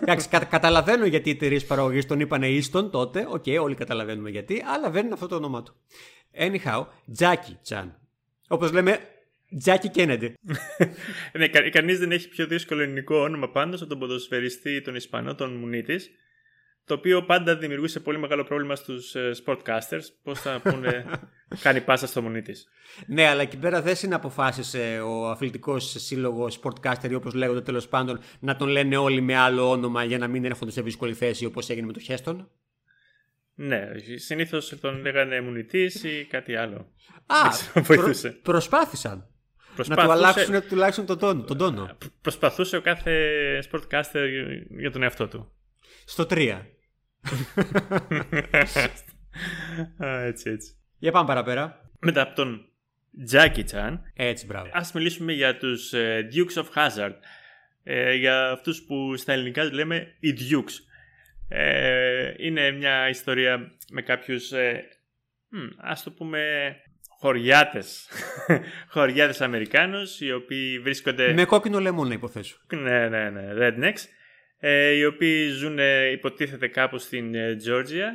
[0.01, 3.25] Εντάξει, κα, καταλαβαίνω γιατί οι εταιρείες παραγωγής τον είπαν Ίστον τότε.
[3.29, 5.75] Οκ, okay, όλοι καταλαβαίνουμε γιατί, αλλά δεν είναι αυτό το όνομά του.
[6.39, 7.99] Anyhow, Τζάκι Τσάν.
[8.47, 8.99] Όπως λέμε,
[9.59, 10.33] Τζάκι Κέννεντι.
[11.37, 15.35] ναι, κα, Κανείς δεν έχει πιο δύσκολο ελληνικό όνομα πάντως από τον ποδοσφαιριστή τον Ισπανό,
[15.35, 16.09] τον Μουνίτης,
[16.85, 20.03] το οποίο πάντα δημιουργούσε πολύ μεγάλο πρόβλημα στους uh, sportcasters.
[20.23, 21.05] Πώς θα πούνε,
[21.63, 22.67] κάνει πάσα στο Μουνίτης.
[23.07, 28.19] Ναι, αλλά εκεί πέρα δεν συναποφάσισε ο αθλητικός σύλλογος sportcaster ή όπως λέγονται τέλος πάντων
[28.39, 31.69] να τον λένε όλοι με άλλο όνομα για να μην έρχονται σε δύσκολη θέση όπως
[31.69, 32.49] έγινε με το Χέστον;
[33.55, 36.91] Ναι, συνήθως τον λέγανε Μουνιτή ή κάτι άλλο.
[37.25, 39.31] Α, προ, προσπάθησαν.
[39.77, 40.07] Προσπαθούσε...
[40.07, 41.43] Να του αλλάξουν τουλάχιστον τον τόνο.
[41.43, 41.97] Τον τόνο.
[42.21, 43.13] Προσπαθούσε ο κάθε
[43.71, 44.27] sportcaster
[44.79, 45.51] για τον εαυτό του.
[46.05, 46.61] Στο 3.
[50.05, 50.75] Α, έτσι, έτσι.
[50.97, 51.91] Για πάμε παραπέρα.
[51.99, 52.65] Μετά από τον
[53.31, 53.99] Jackie Chan.
[54.13, 54.69] Έτσι, μπράβο.
[54.73, 57.15] Ας μιλήσουμε για τους uh, Dukes of Hazard.
[57.83, 60.73] Ε, για αυτούς που στα ελληνικά λέμε οι Dukes.
[61.47, 64.87] Ε, είναι μια ιστορία με κάποιους, ε,
[65.77, 66.75] ας το πούμε,
[67.19, 68.09] χωριάτες.
[68.93, 71.33] χωριάτες Αμερικάνους, οι οποίοι βρίσκονται...
[71.33, 72.57] Με κόκκινο λεμόν, να υποθέσω.
[72.73, 74.03] Ναι, ναι, ναι, rednecks.
[74.59, 78.11] Ε, οι οποίοι ζουν, ε, υποτίθεται, κάπου στην Τζόρτζια.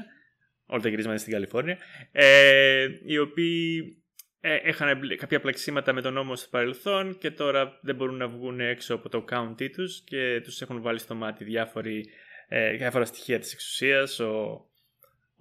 [0.66, 1.78] Όλα τα γυρίσματα στην Καλιφόρνια.
[2.12, 4.02] Ε, οι οποίοι
[4.44, 8.60] ε, είχαν κάποια πλαξίματα με τον νόμο στο παρελθόν και τώρα δεν μπορούν να βγουν
[8.60, 12.04] έξω από το county τους και τους έχουν βάλει στο μάτι διάφοροι,
[12.48, 14.64] ε, διάφορα στοιχεία της εξουσίας, ο,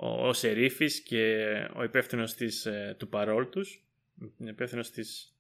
[0.02, 1.46] ο, ο Σερίφης και
[1.76, 2.36] ο υπεύθυνος
[2.66, 3.84] ε, του παρόλ τους,
[4.38, 5.36] υπεύθυνος της...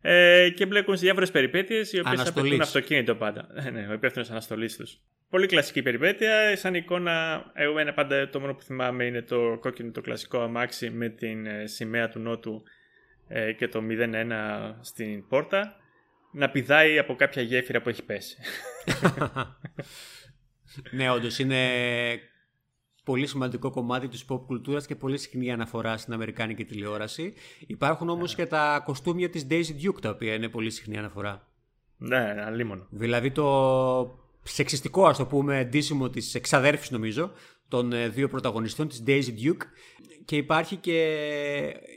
[0.00, 3.48] Ε, και μπλέκουν σε διάφορες περιπέτειες οι οποίες απαιτούν αυτοκίνητο πάντα.
[3.54, 5.00] Ε, ναι, ο υπεύθυνος αναστολής τους.
[5.30, 6.56] Πολύ κλασική περιπέτεια.
[6.56, 10.90] Σαν εικόνα, εγώ είναι πάντα το μόνο που θυμάμαι είναι το κόκκινο το κλασικό αμάξι
[10.90, 12.62] με την ε, σημαία του Νότου
[13.28, 15.76] ε, και το 01 στην πόρτα
[16.32, 18.36] να πηδάει από κάποια γέφυρα που έχει πέσει.
[20.90, 21.58] ναι, όντως είναι
[23.04, 27.32] πολύ σημαντικό κομμάτι της pop κουλτούρας και πολύ συχνή αναφορά στην Αμερικάνικη τηλεόραση.
[27.66, 31.48] Υπάρχουν όμως και τα κοστούμια της Daisy Duke τα οποία είναι πολύ συχνή αναφορά.
[31.96, 32.86] Ναι, ναι αλίμονο.
[32.90, 37.32] Δηλαδή το σεξιστικό ας το πούμε ντύσιμο της εξαδέρφης νομίζω
[37.68, 39.64] των ε, δύο πρωταγωνιστών της Daisy Duke
[40.28, 40.98] και υπάρχει και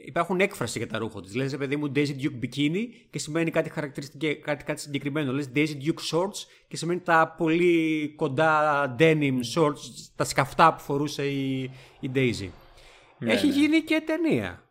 [0.05, 1.35] υπάρχουν έκφραση για τα ρούχα της.
[1.35, 5.31] Λες παιδί μου Daisy Duke bikini και σημαίνει κάτι χαρακτηριστικό, κάτι, κάτι συγκεκριμένο.
[5.31, 9.79] Λες Daisy Duke shorts και σημαίνει τα πολύ κοντά denim shorts,
[10.15, 11.61] τα σκαφτά που φορούσε η,
[11.99, 12.49] η Daisy.
[13.17, 13.53] Ναι, Έχει ναι.
[13.53, 14.69] γίνει και ταινία.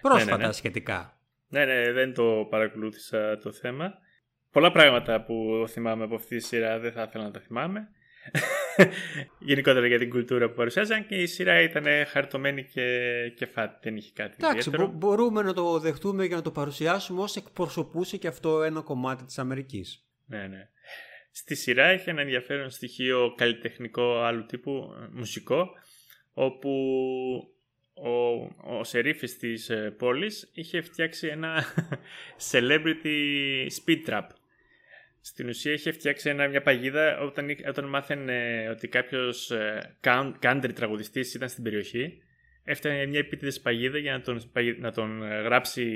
[0.00, 1.18] Πρόσφατα ναι, ναι, σχετικά.
[1.48, 3.92] Ναι, ναι, δεν το παρακολούθησα το θέμα.
[4.50, 7.88] Πολλά πράγματα που θυμάμαι από αυτή τη σειρά δεν θα ήθελα να τα θυμάμαι.
[9.38, 13.78] Γενικότερα για την κουλτούρα που παρουσιάζαν και η σειρά ήταν χαρτωμένη και, και φάτη.
[13.82, 18.28] Δεν είχε κάτι Εντάξει, μπορούμε να το δεχτούμε και να το παρουσιάσουμε ως εκπροσωπούσε και
[18.28, 20.04] αυτό ένα κομμάτι της Αμερικής.
[20.26, 20.68] Ναι, ναι.
[21.32, 25.68] Στη σειρά έχει ένα ενδιαφέρον στοιχείο καλλιτεχνικό άλλου τύπου, μουσικό,
[26.32, 26.70] όπου
[27.94, 31.64] ο, ο σερίφης της ε, πόλης είχε φτιάξει ένα
[32.50, 34.26] celebrity speed trap
[35.20, 39.52] στην ουσία είχε φτιάξει ένα, μια παγίδα όταν, όταν μάθαινε ότι κάποιος
[40.40, 42.22] country τραγουδιστής ήταν στην περιοχή.
[42.64, 45.86] Έφτανε μια επίτηδες παγίδα για να τον, να τον ε, γράψει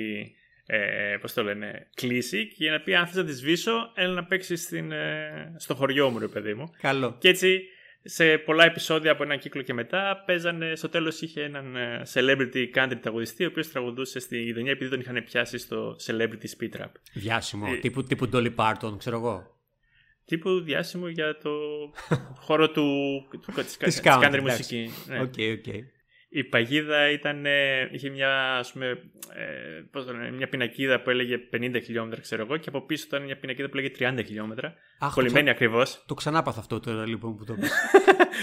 [0.67, 4.13] ε, πώς το λένε, κλήση και για να πει αν θες να τη σβήσω, έλα
[4.13, 6.75] να παίξεις ε, στο χωριό μου, ρε παιδί μου.
[6.81, 7.17] Καλό.
[7.21, 7.63] Και έτσι
[8.07, 12.67] σε πολλά επεισόδια από έναν κύκλο και μετά παίζανε, στο τέλος είχε έναν ε, celebrity
[12.75, 16.91] country τραγουδιστή ο οποίος τραγουδούσε στη γειτονιά επειδή τον είχαν πιάσει στο celebrity speed trap.
[17.13, 19.59] Διάσημο, Ε, τύπου, τύπου Dolly Parton, ξέρω εγώ.
[20.25, 21.51] Τύπου διάσημο για το
[22.37, 22.83] χώρο του,
[23.31, 24.41] του, της, Της της country, country εντάξει.
[24.43, 24.91] μουσική.
[25.09, 25.21] Ναι.
[25.21, 25.75] Οκ, οκ.
[26.37, 28.87] Η παγίδα ήταν, ε, είχε μια, ας πούμε,
[29.35, 33.05] ε, πώς το λένε, μια πινακίδα που έλεγε 50 χιλιόμετρα, ξέρω εγώ, και από πίσω
[33.07, 34.75] ήταν μια πινακίδα που έλεγε 30 χιλιόμετρα.
[34.99, 36.05] Αχ, κολλημένη το, ακριβώς.
[36.07, 37.71] το ξανάπαθα αυτό τώρα λοιπόν που το είπες.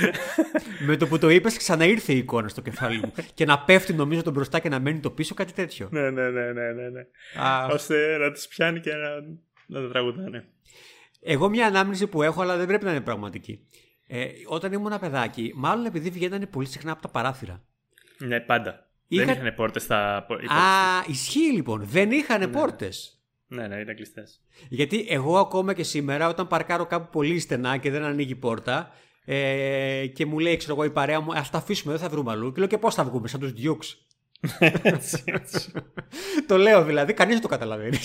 [0.87, 3.13] Με το που το είπες ξαναήρθε η εικόνα στο κεφάλι μου.
[3.33, 5.87] και να πέφτει νομίζω το μπροστά και να μένει το πίσω, κάτι τέτοιο.
[5.91, 6.89] Ναι, ναι, ναι, ναι, ναι.
[6.89, 7.01] ναι.
[7.43, 9.09] Α, Ώστε να τους πιάνει και να,
[9.67, 10.45] να τα τραγουδάνε.
[11.21, 13.67] Εγώ μια ανάμνηση που έχω, αλλά δεν πρέπει να είναι πραγματική.
[14.07, 17.63] Ε, όταν ήμουν ένα παιδάκι, μάλλον επειδή βγαίνανε πολύ συχνά από τα παράθυρα.
[18.27, 18.89] Ναι, πάντα.
[19.07, 20.17] Είχα- Δεν είχαν πόρτες στα...
[20.23, 20.55] οι πόρτες- Α,
[21.07, 21.81] ισχύει λοιπόν.
[21.85, 23.15] Δεν είχαν πόρτες.
[23.47, 24.41] Ναι, ναι, ήταν κλειστές.
[24.69, 28.91] Γιατί εγώ ακόμα και σήμερα, όταν παρκάρω κάπου πολύ στενά και δεν ανοίγει η πόρτα,
[29.25, 32.31] ε, και μου λέει, ξέρω εγώ, η παρέα μου, ας τα αφήσουμε, δεν θα βρούμε
[32.31, 32.51] αλλού.
[32.51, 33.95] Και λέω, και πώς θα βγούμε, σαν τους Dukes.
[34.81, 35.71] έτσι, έτσι.
[36.47, 37.97] το λέω δηλαδή, κανείς δεν το καταλαβαίνει.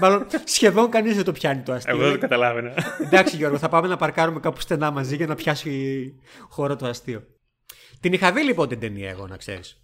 [0.00, 1.94] Μάλλον σχεδόν κανείς δεν το πιάνει το αστείο.
[1.94, 2.72] Εγώ δεν το καταλάβαινα.
[3.04, 6.14] Εντάξει Γιώργο, θα πάμε να παρκάρουμε κάπου στενά μαζί για να πιάσει
[6.48, 7.22] χώρο το αστείο.
[8.00, 9.82] Την είχα δει λοιπόν την ταινία εγώ, να ξέρεις.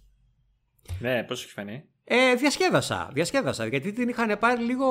[0.99, 4.87] ναι, πώς έχει φανεί; Ε, διασκέδασα, διασκέδασα, γιατί την είχαν πάρει λίγο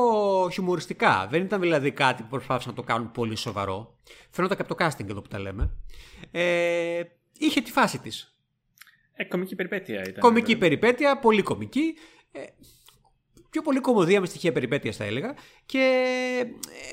[0.50, 1.26] χιουμοριστικά.
[1.30, 3.98] Δεν ήταν δηλαδή κάτι που προσπάθησαν να το κάνουν πολύ σοβαρό.
[4.30, 5.70] Φαίνονταν και από το casting εδώ που τα λέμε.
[6.30, 7.02] Ε,
[7.38, 8.36] είχε τη φάση της.
[9.12, 10.18] Ε, κομική περιπέτεια ήταν.
[10.18, 10.68] Κομική βέβαια.
[10.68, 11.94] περιπέτεια, πολύ κομική.
[12.32, 12.42] Ε,
[13.52, 15.34] πιο πολύ κωμωδία με στοιχεία περιπέτειας θα έλεγα.
[15.66, 15.78] Και
[16.40, 16.46] ε,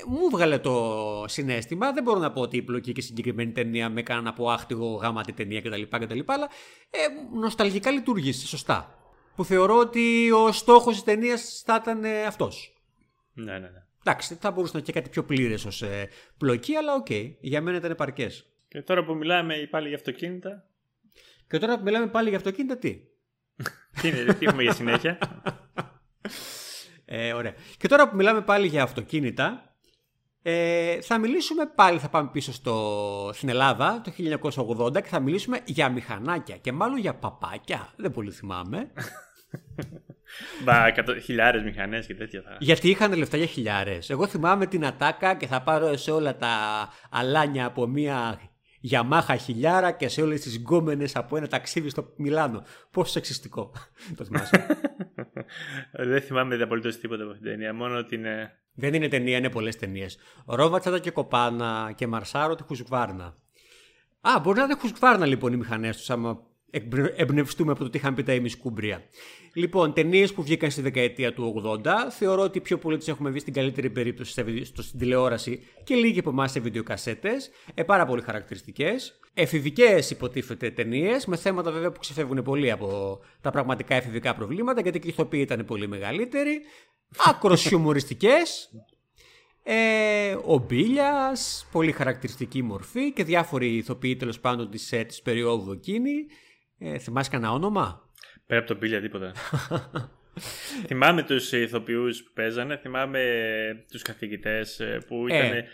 [0.08, 1.92] μου βγάλε το συναίσθημα.
[1.92, 4.50] Δεν μπορώ να πω ότι η πλοκή και η συγκεκριμένη ταινία με έκανε να πω
[4.50, 5.82] αχ τι γαμάτη ταινία κτλ.
[5.82, 6.48] κτλ αλλά
[6.90, 6.98] ε,
[7.38, 8.94] νοσταλγικά λειτούργησε σωστά.
[9.36, 12.82] Που θεωρώ ότι ο στόχος της ταινίας θα ήταν ε, αυτός.
[13.32, 13.84] Ναι, ναι, ναι.
[14.04, 16.08] Εντάξει, θα μπορούσε να είναι και κάτι πιο πλήρες ως ε,
[16.38, 17.10] πλοκή, αλλά οκ.
[17.40, 18.46] Για μένα ήταν επαρκές.
[18.68, 20.64] Και τώρα που μιλάμε πάλι για αυτοκίνητα,
[21.48, 23.00] Και τώρα που μιλάμε πάλι για αυτοκίνητα, τι;
[24.00, 25.18] τι, είναι, τι έχουμε για συνέχεια;
[27.04, 27.54] Ε, ωραία.
[27.76, 29.74] Και τώρα που μιλάμε πάλι για αυτοκίνητα,
[30.42, 34.12] ε, θα μιλήσουμε πάλι, θα πάμε πίσω στο, στην Ελλάδα το
[34.96, 37.92] 1980 και θα μιλήσουμε για μηχανάκια και μάλλον για παπάκια.
[37.96, 38.90] Δεν πολύ θυμάμαι.
[40.64, 42.56] Μπα, εκατό- χιλιάρες μηχανές και τέτοια θα.
[42.60, 44.10] γιατί είχαν λεφτά για χιλιάρες.
[44.10, 46.48] Εγώ θυμάμαι την ατάκα και θα πάρω σε όλα τα
[47.10, 48.40] αλάνια από μια
[48.90, 52.62] Yamaha χιλιάρα και σε όλες τις γκόμενες από ένα ταξίδι στο Μιλάνο.
[52.90, 53.72] Πόσο σεξιστικό.
[54.16, 54.66] το θυμάσαι.
[55.92, 57.74] Δεν θυμάμαι απολύτως τίποτα από αυτήν την ταινία.
[57.74, 58.54] Μόνο ότι είναι.
[58.74, 60.18] Δεν είναι ταινία, είναι πολλές ταινίες.
[60.46, 63.34] Ρόβατσατα και κοπάνα και Μαρσάρο τη Χουσγκβάρνα.
[64.20, 66.48] Α, μπορεί να είναι Χουσγκβάρνα λοιπόν οι μηχανές τους, άμα εμπνε-
[67.16, 69.02] εμπνευστούμε από το τι είχαν πει τα ημισκούμπρια.
[69.54, 73.38] Λοιπόν, ταινίες που βγήκαν στη δεκαετία του 80, θεωρώ ότι πιο πολύ τις έχουμε δει
[73.38, 77.50] στην καλύτερη περίπτωση σε βιδε- στο- στην τηλεόραση και λίγοι από εμάς σε βιντεοκασέτες.
[77.74, 79.18] Ε, πάρα πολύ χαρακτηριστικές.
[79.34, 84.98] Εφηβικές υποτίθεται ταινίες, με θέματα βέβαια που ξεφεύγουν πολύ από τα πραγματικά εφηβικά προβλήματα, γιατί
[84.98, 86.60] και οι ηθοποιοί ήταν πολύ μεγαλύτεροι.
[87.26, 88.70] Άκρος χιουμοριστικές.
[89.62, 95.72] Ε, ο Μπίλιας, πολύ χαρακτηριστική μορφή και διάφοροι ηθοποιοί τέλος πάντων της, ε, της περίοδου
[95.72, 96.10] εκείνη.
[96.82, 98.08] Ε, θυμάσαι κανένα όνομα;
[98.46, 99.32] Πέρα από τον πίλια τίποτα.
[100.86, 103.20] θυμάμαι τους ηθοποιούς που παίζανε, θυμάμαι
[103.90, 105.36] τους καθηγητές ε, που Ε.
[105.46, 105.64] ήταν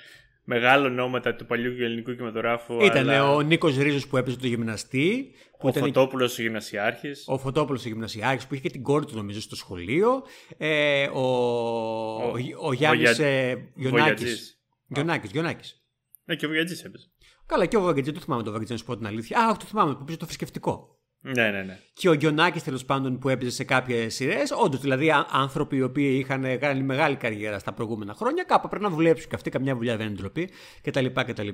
[0.44, 2.80] μεγάλο ονόματα του παλιού ελληνικού κινηματογράφου.
[2.80, 5.30] Ήταν αλλά ο Νίκος Ρίζος που έπαιζε το γυμναστή.
[5.58, 7.24] Που ο ήταν Φωτόπουλος ο γυμνασιάρχης.
[7.28, 10.22] ο Φωτόπουλος ο γυμνασιάρχης που είχε και την κόρη του νομίζω στο σχολείο.
[10.58, 12.32] Ε, ο, ο,
[12.62, 13.80] ο Γιάννης Βογια- ε, Γιονάκης.
[13.90, 14.60] Βογιατζής.
[14.88, 15.80] Γιονάκης, Γιονάκης.
[16.24, 17.06] Ναι, και ο Βογιατζής έπαιζε.
[17.46, 19.38] Καλά και ο Βαγγετζή, δεν το θυμάμαι το Βαγγετζή να σου πω την αλήθεια.
[19.44, 20.95] Α, όχι, το θυμάμαι που έπαιζε το θρησκευτικό.
[21.34, 21.78] Ναι, ναι, ναι.
[21.92, 24.50] και ο Γιονάκης τέλος πάντων που έπαιζε σε κάποιες σειρές.
[24.50, 28.84] Όντως δηλαδή α- άνθρωποι οι οποίοι είχαν κάνει μεγάλη καριέρα στα προηγούμενα χρόνια, κάπου πρέπει
[28.84, 30.50] να δουλέψουν και αυτοί, καμιά δουλειά δεν είναι ντροπή
[30.82, 31.06] κτλ.
[31.14, 31.48] κτλ.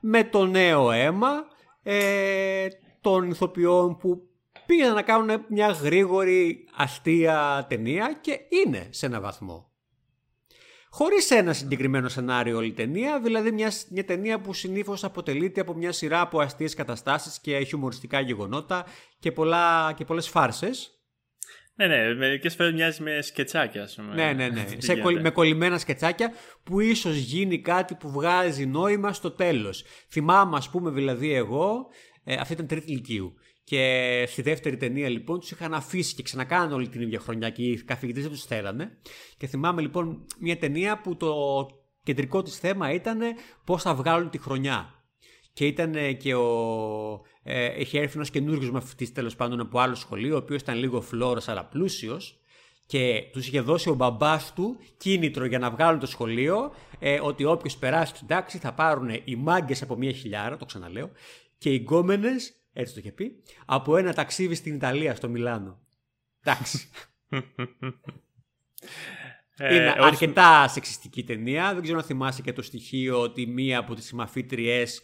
[0.00, 1.28] Με το νέο αίμα
[1.82, 2.66] ε,
[3.00, 4.28] των ηθοποιών που
[4.66, 9.70] πήγαν να κάνουν μια γρήγορη αστεία ταινία και είναι σε ένα βαθμό.
[10.90, 15.74] Χωρίς ένα συγκεκριμένο σενάριο όλη η ταινία, δηλαδή μια, μια ταινία που συνήθως αποτελείται από
[15.74, 18.86] μια σειρά από αστείες καταστάσεις και χιουμοριστικά γεγονότα
[19.18, 20.92] και, πολλά, και πολλές φάρσες.
[21.74, 24.14] Ναι, ναι, μερικές φορές μοιάζει με σκετσάκια, ας πούμε.
[24.14, 24.62] Ναι, ναι, ναι.
[24.64, 25.00] Τι Σε, γίνεται.
[25.00, 26.32] κολλη- με κολλημένα σκετσάκια
[26.62, 29.84] που ίσως γίνει κάτι που βγάζει νόημα στο τέλος.
[30.10, 31.86] Θυμάμαι, ας πούμε, δηλαδή εγώ,
[32.24, 33.34] ε, αυτή ήταν τρίτη ηλικίου.
[33.68, 37.62] Και στη δεύτερη ταινία λοιπόν τους είχαν αφήσει και ξανακάνανε όλη την ίδια χρονιά και
[37.62, 38.98] οι καθηγητές δεν τους θέλανε.
[39.36, 41.34] Και θυμάμαι λοιπόν μια ταινία που το
[42.02, 43.20] κεντρικό της θέμα ήταν
[43.64, 44.94] πώς θα βγάλουν τη χρονιά.
[45.52, 46.46] Και ήταν ε, και ο.
[47.42, 51.00] Ε, είχε έρθει ένας καινούριο μαθητής τέλος πάντων από άλλο σχολείο, ο οποίος ήταν λίγο
[51.00, 52.40] φλόρος αλλά πλούσιος.
[52.86, 57.44] Και τους είχε δώσει ο μπαμπάς του κίνητρο για να βγάλουν το σχολείο ε, ότι
[57.44, 61.10] όποιος περάσει στην τάξη θα πάρουν οι μάγκες από μία χιλιάρα, το ξαναλέω,
[61.58, 65.78] και οι γκόμενες, έτσι το είχε πει, από ένα ταξίδι στην Ιταλία, στο Μιλάνο.
[66.44, 66.88] Εντάξει.
[69.60, 71.74] Ε, Είναι όχι- αρκετά σεξιστική ταινία.
[71.74, 75.02] Δεν ξέρω αν θυμάσαι και το στοιχείο ότι μία από τις μαφήτριες,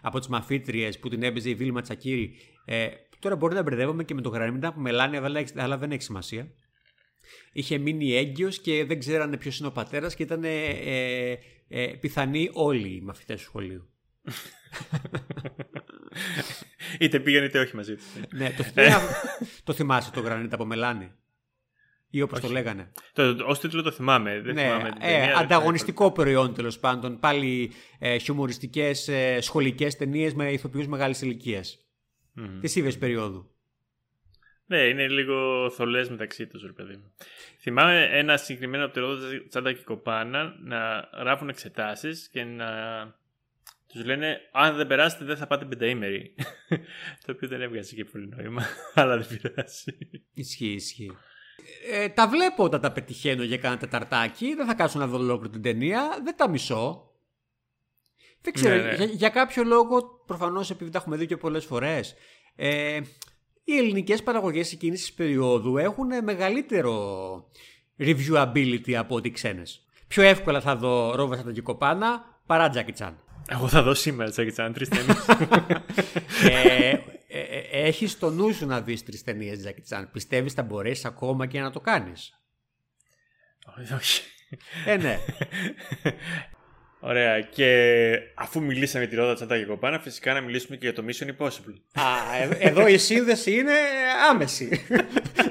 [0.00, 4.14] από τις μαφήτριες που την έπαιζε η Βίλμα Τσακύρη, ε, τώρα μπορεί να μπερδεύομαι και
[4.14, 6.48] με το γραμμίνα που μελάνια, αλλά, έχει- αλλά δεν έχει σημασία.
[7.52, 11.86] Είχε μείνει έγκυος και δεν ξέρανε ποιος είναι ο πατέρας και ήταν ε, ε, ε,
[11.86, 13.88] πιθανοί όλοι οι μαθητές του σχολείου.
[16.98, 18.02] Είτε πήγαινε είτε όχι μαζί του.
[18.32, 19.00] ναι, το, θυμά-
[19.64, 21.12] το θυμάσαι το γρανίτα από μελάνι.
[22.10, 22.54] Ή όπως το Όχι.
[22.54, 24.40] λέγανε; Το, ως τίτλο το θυμάμαι.
[24.40, 27.18] Δεν ναι, θυμάμαι την ε, ταινία, δεν ανταγωνιστικό προϊόν τέλος πάντων.
[27.18, 31.78] Πάλι ε, χιουμοριστικές ε, σχολικές ταινίες με ηθοποιούς μεγάλης ηλικίας.
[32.32, 32.60] Μμμ.
[32.60, 33.50] Τη ίδια περίοδου;
[34.66, 37.12] Ναι, είναι λίγο θολές μεταξύ τους, ρε παιδί μου.
[37.58, 42.66] Θυμάμαι ένα συγκεκριμένο από το Ρόδο Τσάντα και Κοπάνα να γράφουν εξετάσεις και να
[43.96, 46.34] τους λένε Αν δεν περάσετε, δεν θα πάτε πενταήμερη.
[47.26, 48.62] το οποίο δεν έβγαζε και πολύ νόημα,
[48.94, 49.98] αλλά δεν πειράζει.
[50.34, 51.10] Ισχύει, ισχύει.
[51.90, 54.54] Ε, τα βλέπω όταν τα πετυχαίνω για κάνα τεταρτάκι.
[54.54, 56.20] Δεν θα κάτσω να δω ολόκληρη την ταινία.
[56.24, 57.10] Δεν τα μισώ.
[58.40, 58.76] Δεν ξέρω.
[58.76, 58.94] Ναι, ναι.
[58.94, 62.14] Για, για κάποιο λόγο, προφανώς επειδή τα έχουμε δει και πολλές φορές,
[62.56, 63.00] ε,
[63.64, 66.94] οι ελληνικές παραγωγές εκείνης της περίοδου έχουν μεγαλύτερο
[67.98, 69.86] reviewability από ό,τι ξένες.
[70.08, 73.25] Πιο εύκολα θα δω Ρόβα Σάντα και Κοπάνα παρά Τζάκι Τσάν.
[73.48, 75.26] Εγώ θα δω σήμερα Τζάκι Τσάν τρεις ταινίες.
[76.50, 76.88] ε,
[77.28, 80.10] ε, ε, έχεις στο νου σου να δεις τρεις ταινίες Τζάκι Τσάν.
[80.10, 82.40] Πιστεύεις θα μπορέσεις ακόμα και να το κάνεις;
[83.96, 84.22] όχι.
[84.86, 85.18] Ε, ναι.
[87.08, 87.40] Ωραία.
[87.40, 87.68] Και
[88.34, 91.26] αφού μιλήσαμε για τη Ρόδα Τσάντα και Κοπάνα, φυσικά να μιλήσουμε και για το Mission
[91.26, 91.74] Impossible.
[91.92, 93.72] Α, ε, εδώ η σύνδεση είναι
[94.30, 94.86] άμεση.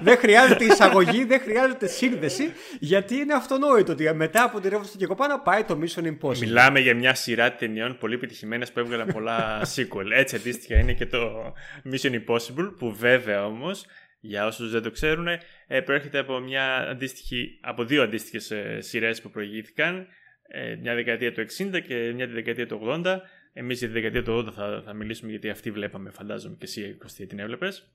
[0.01, 5.05] δεν χρειάζεται εισαγωγή, δεν χρειάζεται σύνδεση, γιατί είναι αυτονόητο ότι μετά από τη ρεύση και
[5.05, 6.37] κοπάνα πάει το Mission Impossible.
[6.37, 10.11] Μιλάμε για μια σειρά ταινιών πολύ επιτυχημένες που έβγαλαν πολλά sequel.
[10.11, 11.53] Έτσι αντίστοιχα είναι και το
[11.91, 13.85] Mission Impossible, που βέβαια όμως,
[14.19, 15.27] για όσους δεν το ξέρουν,
[15.67, 20.07] ε, προέρχεται από, μια αντίστοιχη, από δύο αντίστοιχες σειρές που προηγήθηκαν.
[20.47, 23.17] Ε, μια δεκαετία του 60 και μια τη δεκαετία του 80.
[23.53, 26.93] Εμείς για τη δεκαετία του 80 θα, θα μιλήσουμε γιατί αυτή βλέπαμε, φαντάζομαι και εσύ
[26.93, 27.91] Κωστή την έβλεπες.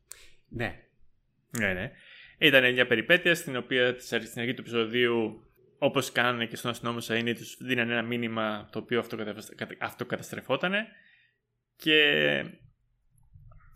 [0.48, 0.80] Ναι.
[1.58, 1.90] Ναι, ναι.
[2.38, 5.44] Ήταν μια περιπέτεια στην οποία στην αρχή του επεισοδίου,
[5.78, 10.72] όπως κάνανε και στον αστυνόμο Σαΐνη, τους δίνανε ένα μήνυμα το οποίο αυτοκατα- αυτοκαταστρεφόταν.
[11.76, 11.98] Και.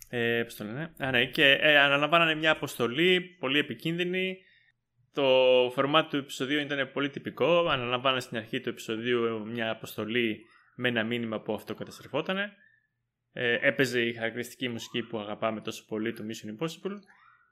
[0.09, 0.93] Ε, πώς το λένε.
[0.99, 4.39] Α, ναι, και ε, αναλαμβάνανε μια αποστολή πολύ επικίνδυνη.
[5.15, 7.69] Το φορμάτι του επεισοδίου ήταν πολύ τυπικό.
[7.69, 12.39] Αναλαμβάνανε στην αρχή του επεισοδίου μια αποστολή με ένα μήνυμα που αυτοκαταστρεφόταν.
[13.33, 16.99] Ε, έπαιζε η χαρακτηριστική μουσική που αγαπάμε τόσο πολύ του Mission Impossible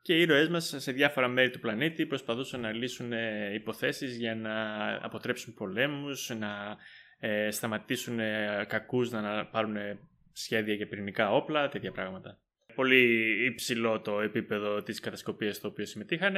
[0.02, 4.34] και οι ήρωές μας σε διάφορα μέρη του πλανήτη προσπαθούσαν να λύσουν ε, υποθέσεις για
[4.34, 4.54] να
[5.02, 6.76] αποτρέψουν πολέμους, να
[7.18, 9.98] ε, σταματήσουν ε, κακούς να, να πάρουν ε,
[10.32, 12.38] σχέδια για πυρηνικά όπλα, τέτοια πράγματα.
[12.74, 16.34] Πολύ υψηλό το επίπεδο της κατασκοπίας στο οποίο συμμετείχαν.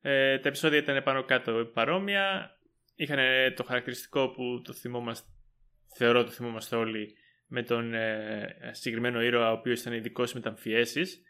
[0.00, 2.56] Ε, τα επεισόδια ήταν πάνω κάτω παρόμοια.
[2.94, 3.18] Είχαν
[3.56, 5.28] το χαρακτηριστικό που το θυμόμαστε,
[5.96, 7.14] θεωρώ το θυμόμαστε όλοι,
[7.46, 11.22] με τον ε, συγκεκριμένο ήρωα ο οποίος ήταν ειδικός σε μεταμφιέσεις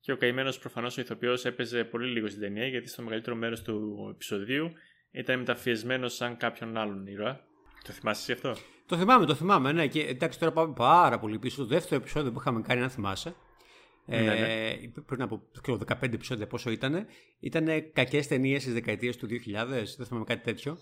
[0.00, 3.62] και ο καημένος προφανώς ο ηθοποιός έπαιζε πολύ λίγο στην ταινία γιατί στο μεγαλύτερο μέρος
[3.62, 4.72] του επεισοδίου
[5.10, 7.40] ήταν μεταφιεσμένο σαν κάποιον άλλον ήρωα.
[7.84, 9.86] Το θυμάσαι εσύ αυτό; Το θυμάμαι, το θυμάμαι, ναι.
[9.86, 11.56] Και εντάξει, τώρα πάμε πάρα πολύ πίσω.
[11.56, 13.34] Το δεύτερο επεισόδιο που είχαμε κάνει, αν θυμάσαι.
[14.06, 14.76] Ναι, Ε,
[15.06, 17.06] πριν από ξέρω, 15 επεισόδια πόσο ήταν,
[17.40, 20.78] ήταν κακές ταινίες τη δεκαετία του 2000, δεν θυμάμαι κάτι τέτοιο.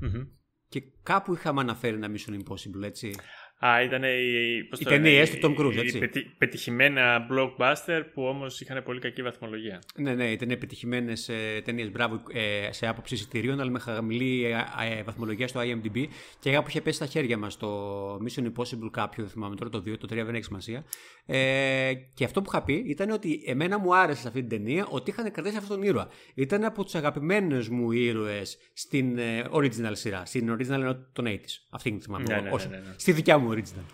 [0.00, 0.26] Μμμ.
[0.68, 3.10] Και κάπου είχαμε αναφέρει ένα Mission Impossible, έτσι.
[3.58, 5.98] Α, ήταν οι, πώς Οι το λένε, ταινίες του Tom οι- Cruise, οι έτσι.
[5.98, 9.82] πετυ- πετυχημένα blockbuster που όμως είχαν πολύ κακή βαθμολογία.
[9.96, 11.90] Ναι, ναι, ήταν επιτυχημένες ε, ταινίες.
[11.90, 14.50] Μπράβο ε, σε άποψη εισιτηρίων, αλλά με χαμηλή ε,
[14.98, 16.04] ε, βαθμολογία στο IMDb.
[16.38, 17.68] Και κάπου είχε πέσει στα χέρια μας το
[18.14, 20.84] Mission Impossible κάποιο, δεν θυμάμαι τώρα το 2, το 3 δεν έχει σημασία.
[21.26, 24.86] Ε, και αυτό που είχα πει ήταν ότι εμένα μου άρεσε σε αυτή την ταινία
[24.90, 26.08] ότι είχαν κρατήσει αυτόν τον ήρωα.
[26.34, 30.22] Ήταν από τους αγαπημένους μου ήρωες στην ε, original σειρά.
[30.24, 31.38] Στην original ενώ των 80s.
[31.70, 32.24] Αυτή είναι θυμάμαι.
[32.28, 32.94] Ναι, εγώ, ναι, όχι, ναι, ναι, ναι.
[32.96, 33.84] Στη δικιά μου original.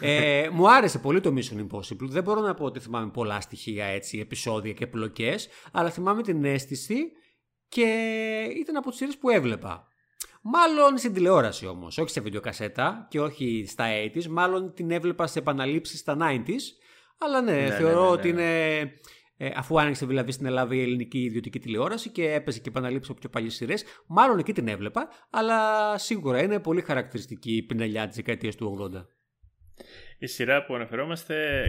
[0.00, 2.08] ε, μου άρεσε πολύ το Mission Impossible.
[2.08, 6.44] Δεν μπορώ να πω ότι θυμάμαι πολλά στοιχεία έτσι, επεισόδια και πλοκές, αλλά θυμάμαι την
[6.44, 7.12] αίσθηση
[7.68, 7.82] και
[8.60, 9.88] ήταν από τις σειρές που έβλεπα.
[10.42, 13.84] Μάλλον στην τηλεόραση όμως, όχι σε βιντεοκασέτα και όχι στα
[14.14, 16.62] 80s, μάλλον την έβλεπα σε επαναλήψεις στα 90s.
[17.18, 18.12] Αλλά ναι, ναι, θεωρώ ναι, ναι.
[18.12, 18.80] ότι είναι.
[19.38, 23.20] Ε, αφού άνοιξε δηλαδή στην Ελλάδα η ελληνική ιδιωτική τηλεόραση και έπαιζε και επαναλήψει από
[23.20, 25.58] πιο παλιές σειρές, μάλλον εκεί την έβλεπα, αλλά
[25.98, 29.06] σίγουρα είναι πολύ χαρακτηριστική η πινελιά της δεκαετίας του 80.
[30.18, 31.64] Η σειρά που αναφερόμαστε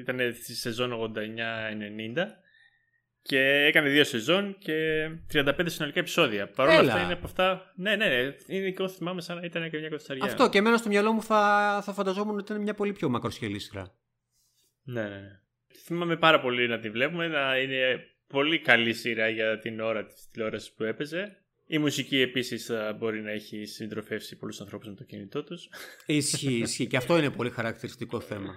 [0.00, 2.26] ήταν στη σεζόν 89-90
[3.22, 6.48] Και έκανε δύο σεζόν και 35 συνολικά επεισόδια.
[6.50, 6.92] Παρ' όλα Έλα.
[6.92, 7.72] αυτά είναι από αυτά.
[7.76, 8.34] Ναι, ναι, ναι.
[8.46, 10.24] Είναι εγώ θυμάμαι σαν να ήταν και μια κοτσαριά.
[10.24, 13.58] Αυτό και εμένα στο μυαλό μου θα, θα φανταζόμουν ότι ήταν μια πολύ πιο μακροσχελή
[13.58, 13.94] σειρά.
[14.82, 15.40] Ναι, ναι, ναι.
[15.84, 17.28] Θυμάμαι πάρα πολύ να τη βλέπουμε.
[17.28, 21.36] Να είναι πολύ καλή σειρά για την ώρα της τηλεόρασης που έπαιζε.
[21.66, 25.68] Η μουσική επίσης μπορεί να έχει συντροφεύσει πολλούς ανθρώπους με το κινητό τους.
[26.06, 26.86] Ισχύει, ισχύει.
[26.86, 28.54] και αυτό είναι πολύ χαρακτηριστικό θέμα.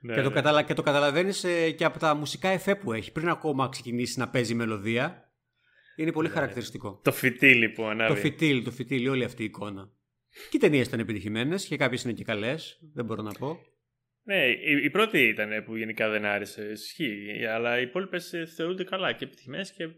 [0.00, 0.34] ναι, και, το ναι.
[0.34, 0.62] καταλα...
[0.62, 3.12] και το καταλαβαίνεις και από τα μουσικά εφέ που έχει.
[3.12, 5.30] Πριν ακόμα ξεκινήσει να παίζει μελωδία,
[5.96, 7.00] είναι πολύ χαρακτηριστικό.
[7.04, 8.14] Το φυτίλι που ανάβει.
[8.14, 9.90] Το φυτίλ, το φυτίλ, όλη αυτή η εικόνα.
[10.50, 13.58] Και οι ταινίες ήταν επιτυχημένες και κάποιες είναι και καλές, δεν μπορώ να πω.
[14.22, 16.70] Ναι, η, η πρώτη ήταν που γενικά δεν άρεσε.
[16.70, 17.46] Ισχύει.
[17.46, 19.88] Αλλά οι υπόλοιπες θεωρούνται καλά και επιτυχημένε και,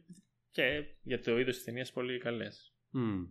[0.51, 2.75] και για το είδος της ταινίας πολύ καλές.
[2.91, 3.23] Μμ.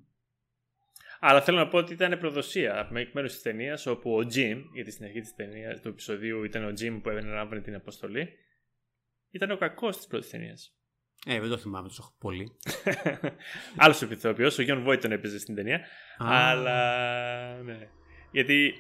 [1.24, 4.62] Αλλά θέλω να πω ότι ήταν προδοσία από εκ μέρους της ταινίας όπου ο Jim,
[4.74, 8.30] γιατί στην αρχή της ταινίας, του επεισοδίου ήταν ο Jim που έβαινε την αποστολή,
[9.32, 10.76] ήταν ο κακός της πρώτης ταινίας.
[11.26, 12.52] Ε, δεν το θυμάμαι τόσο πολύ.
[13.84, 15.78] Άλλος ηθοποιός, ο Τζον Βόιτ τον έπαιζε στην ταινία.
[15.78, 16.50] Α.
[16.50, 17.62] Αλλά.
[17.64, 17.90] Ναι.
[18.32, 18.74] Γιατί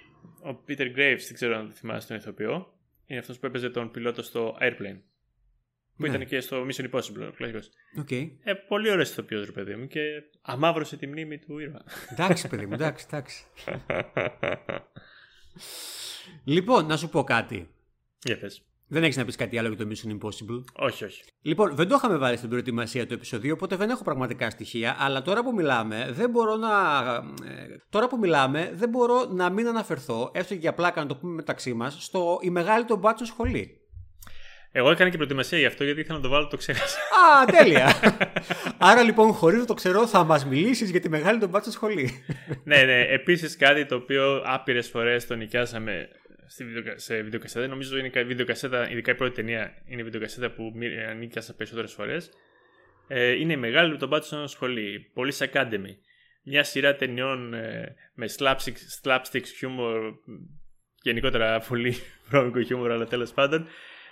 [0.43, 2.73] ο Peter Graves, δεν ξέρω αν το θυμάσαι τον ηθοποιό,
[3.05, 4.99] είναι αυτός που έπαιζε τον πιλότο στο Airplane.
[5.97, 6.15] Που Ναι.
[6.15, 7.69] ήταν και στο Mission Impossible, ο κλασικός.
[7.99, 8.11] Οκ.
[8.11, 9.99] Ε, πολύ ωραίος ηθοποιός, ρε παιδί μου, και
[10.41, 11.83] αμαύρωσε τη μνήμη του ήρωα.
[12.11, 13.45] Εντάξει, παιδί μου, εντάξει, εντάξει.
[16.43, 17.69] Λοιπόν, να σου πω κάτι.
[18.23, 18.65] Για πες.
[18.93, 21.23] Δεν έχεις να πεις κάτι άλλο για το Mission Impossible; Όχι, όχι.
[21.41, 24.95] Λοιπόν, δεν το είχαμε βάλει στην προετοιμασία του επεισοδίου, οπότε δεν έχω πραγματικά στοιχεία.
[24.99, 26.69] Αλλά τώρα που μιλάμε, δεν μπορώ να.
[27.47, 31.15] ε, Τώρα που μιλάμε, δεν μπορώ να μην αναφερθώ, έστω και για πλάκα να το
[31.15, 33.75] πούμε μεταξύ μας, στο η μεγάλη των μπάτσων σχολή.
[34.71, 36.97] Εγώ έκανα και προετοιμασία γι' αυτό γιατί ήθελα να το βάλω, το ξέχασα.
[36.97, 37.93] Α, τέλεια!
[38.77, 42.23] Άρα λοιπόν, χωρίς να το ξέρω, θα μας μιλήσεις για τη μεγάλη των μπάτσων σχολή.
[42.63, 43.01] ναι, ναι.
[43.01, 46.07] Επίσης κάτι το οποίο άπειρες φορές το νοικιάσαμε
[46.51, 47.67] στη βιντεοκα- σε βιντεοκασέτα.
[47.67, 51.55] Νομίζω είναι η βιντεοκασέτα, ειδικά η πρώτη ταινία, είναι η βιντεοκασέτα που μη- ε, νοικιάσα
[51.55, 52.29] περισσότερες φορές.
[53.07, 55.11] Ε, είναι η μεγάλη των μπάτσων σχολή.
[55.15, 55.95] Police Academy.
[56.43, 60.01] Μια σειρά ταινιών ε, με slapstick, slapstick humor,
[61.01, 61.95] γενικότερα πολύ
[62.29, 63.67] βρώμικο χιούμορ, αλλά τέλος πάντων.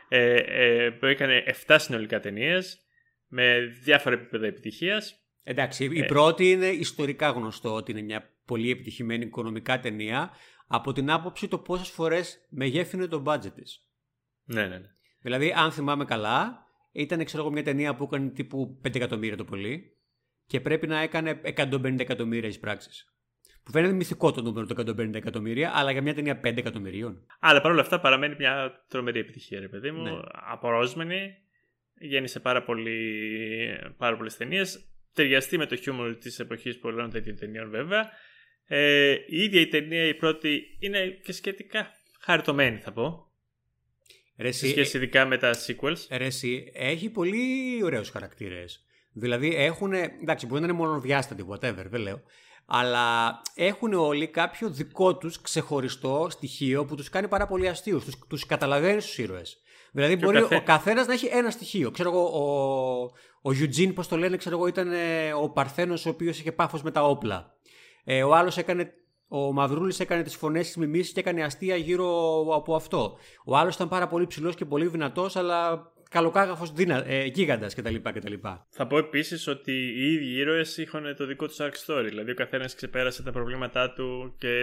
[0.09, 2.79] Ε, ε, που έκανε 7 συνολικά ταινίες
[3.27, 5.23] με διάφορα επίπεδα επιτυχίας.
[5.43, 6.05] Εντάξει, η Ε.
[6.05, 10.31] πρώτη είναι ιστορικά γνωστό ότι είναι μια πολύ επιτυχημένη οικονομικά ταινία
[10.72, 13.86] από την άποψη το πόσες φορές μεγέθυνε το budget της.
[14.43, 14.88] Ναι, ναι, ναι.
[15.22, 19.45] Δηλαδή, αν θυμάμαι καλά, ήταν ξέρω εγώ, μια ταινία που έκανε τύπου 5 εκατομμύρια το
[19.45, 19.97] πολύ
[20.45, 23.13] και πρέπει να έκανε 150 εκατομμύρια ει πράξεις.
[23.63, 27.26] Που φαίνεται μυθικό το νούμερο των 150 εκατομμύρια, αλλά για μια ταινία 5 εκατομμυρίων.
[27.39, 30.03] Αλλά παρόλα αυτά παραμένει μια τρομερή επιτυχία, ρε παιδί μου.
[30.03, 30.20] Ναι.
[30.32, 31.38] Απορόσμενη.
[32.01, 32.99] Γέννησε πάρα, πολύ,
[33.97, 34.89] πάρα πολλές ταινίες.
[35.13, 38.09] Ταιριαστεί με το χιούμορ της εποχής πολλών τέτοιων ταινιών βέβαια.
[38.72, 43.24] Ε, η ίδια η ταινία η πρώτη είναι και σχετικά χαριτωμένη θα πω.
[44.38, 46.05] Ρε, Σε εσύ, σχέση ειδικά με τα sequels.
[46.07, 48.84] ε, ρε, εσύ, έχει πολύ ωραίους χαρακτήρες.
[49.13, 49.93] Δηλαδή έχουν.
[49.93, 52.22] Εντάξει, μπορεί να είναι μονοδιάστατοι, whatever, δεν λέω.
[52.65, 58.05] Αλλά έχουν όλοι κάποιο δικό τους ξεχωριστό στοιχείο που τους κάνει πάρα πολύ αστείους.
[58.05, 59.57] Του τους καταλαβαίνεις τους ήρωες.
[59.91, 61.91] Δηλαδή, Και ο μπορεί ο, καθέ- καθένας να έχει ένα στοιχείο.
[61.91, 66.09] Ξέρω εγώ, ο, ο Eugene, πώς το λένε, ξέρω εγώ, ήταν ε, ο Παρθένος ο
[66.09, 67.57] οποίος είχε πάφος με τα όπλα.
[68.04, 68.93] Ε, ο άλλος έκανε.
[69.32, 73.18] Ο Μαυρούλης έκανε τις φωνές της μιμήσει και έκανε αστεία γύρω από αυτό.
[73.45, 76.74] Ο άλλος ήταν πάρα πολύ ψηλός και πολύ δυνατός, αλλά καλοκάγαφος
[77.06, 77.95] ε, γίγαντας κτλ.
[77.95, 78.34] κτλ.
[78.70, 82.06] Θα πω επίσης ότι οι ίδιοι ήρωες είχαν το δικό τους arc story.
[82.08, 84.60] Δηλαδή, ο καθένας ξεπέρασε τα προβλήματά του και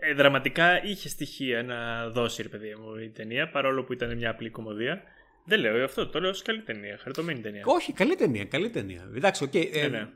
[0.00, 4.30] ε, δραματικά είχε στοιχεία να δώσει, ρε παιδί μου, η ταινία, παρόλο που ήταν μια
[4.30, 5.02] απλή κωμωδία.
[5.44, 7.62] Δεν λέω αυτό, το λέω ως καλή ταινία, χαριτωμένη ταινία.
[7.66, 9.10] Όχι, καλή ταινία, καλή ταινία.
[9.16, 9.54] Εντάξει, οκ.
[9.54, 10.08] ε, Ναι, ναι.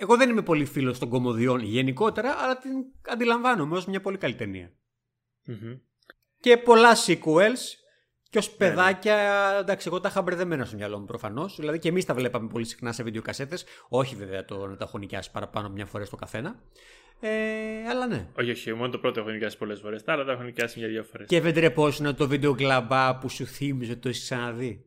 [0.00, 2.72] Εγώ δεν είμαι πολύ φίλος των κωμωδιών γενικότερα, αλλά την
[3.08, 4.72] αντιλαμβάνομαι ως μια πολύ καλή ταινία.
[5.44, 5.76] Μμμ.
[6.40, 7.60] Και πολλά sequels.
[8.30, 9.16] Και ως Ναι, παιδάκια,
[9.60, 11.56] εντάξει, εγώ τα είχα μπερδεμένα στο μυαλό μου προφανώς.
[11.56, 13.64] Δηλαδή και εμείς τα βλέπαμε πολύ συχνά σε βιντεοκασέτες.
[13.88, 16.62] Όχι βέβαια το να τα έχω νοικιάσει παραπάνω μια φορά στο καθένα.
[17.20, 18.28] Ε, αλλά ναι.
[18.38, 20.02] Όχι, όχι, μόνο το πρώτο έχω νοικιάσει πολλές φορές.
[20.02, 21.28] Τα άλλα τα έχω νοικιάσει μια-δυο φορές.
[21.28, 24.84] Και δεν τρεπόσουν το βίντεο κλαμπά που σου θύμιζε ότι το έχεις ξαναδεί;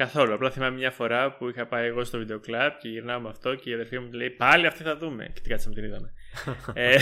[0.00, 0.34] Καθόλου.
[0.34, 3.54] Απλά θυμάμαι μια φορά που είχα πάει εγώ στο βίντεο κλαμπ και γυρνάω με αυτό
[3.54, 5.30] και η αδερφή μου μου λέει Πάλι αυτή θα δούμε.
[5.34, 6.12] Και την κάτσαμε την είδαμε.
[6.74, 6.94] ε,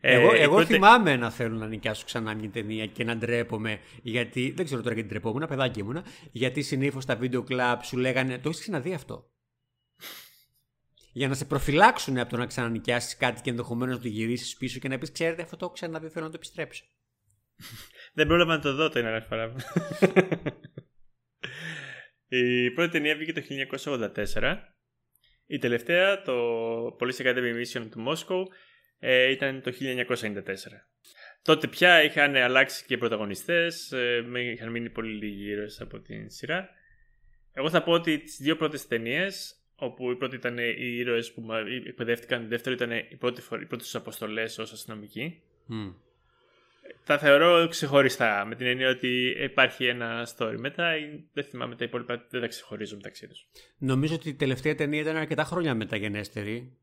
[0.00, 3.16] ε, εγώ η εγώ πρώτη- θυμάμαι να θέλω να νοικιάσω ξανά μια ταινία και να
[3.16, 3.80] ντρέπομαι.
[4.02, 4.52] Γιατί.
[4.56, 6.04] Δεν ξέρω τώρα γιατί ντρεπόμουν, παιδάκι ήμουνα.
[6.32, 9.30] Γιατί συνήθως στα βίντεο κλαμπ σου λέγανε Το έχεις ξαναδεί αυτό;
[11.12, 14.78] Για να σε προφυλάξουν από το να ξανανοικιάσεις κάτι και ενδεχομένως να το γυρίσεις πίσω
[14.78, 16.84] και να πεις: Ξέρετε, αυτό το έχω ξαναδεί, θέλω να το επιστρέψω.
[18.12, 19.52] Δεν πρόλαβα να το δω την άλλη φορά.
[22.28, 23.42] η πρώτη ταινία βγήκε το
[24.34, 24.56] 1984.
[25.46, 26.32] Η τελευταία, το
[27.00, 28.48] Police Academy Mission του Μόσκου,
[28.98, 30.88] ε, ήταν το 1994.
[31.42, 36.00] Τότε πια είχαν αλλάξει και οι πρωταγωνιστές, ε, με- είχαν μείνει πολύ λίγοι ήρωες από
[36.00, 36.68] την σειρά
[37.52, 41.40] Εγώ θα πω ότι τις δύο πρώτες ταινίες, όπου η πρώτη ήταν οι ήρωες που
[41.40, 45.42] μα- εκπαιδεύτηκαν, η δεύτερη ήταν οι πρώτε οι πρώτες τους αποστολές ως αστυνομικοί.
[45.66, 45.92] Μμ.
[47.04, 50.54] Τα θεωρώ ξεχωριστά, με την έννοια ότι υπάρχει ένα story.
[50.58, 53.46] Μετά ε, δεν θυμάμαι τα υπόλοιπα, δεν τα ξεχωρίζω μεταξύ τους.
[53.78, 56.76] Νομίζω ότι η τελευταία ταινία ήταν αρκετά χρόνια μεταγενέστερη.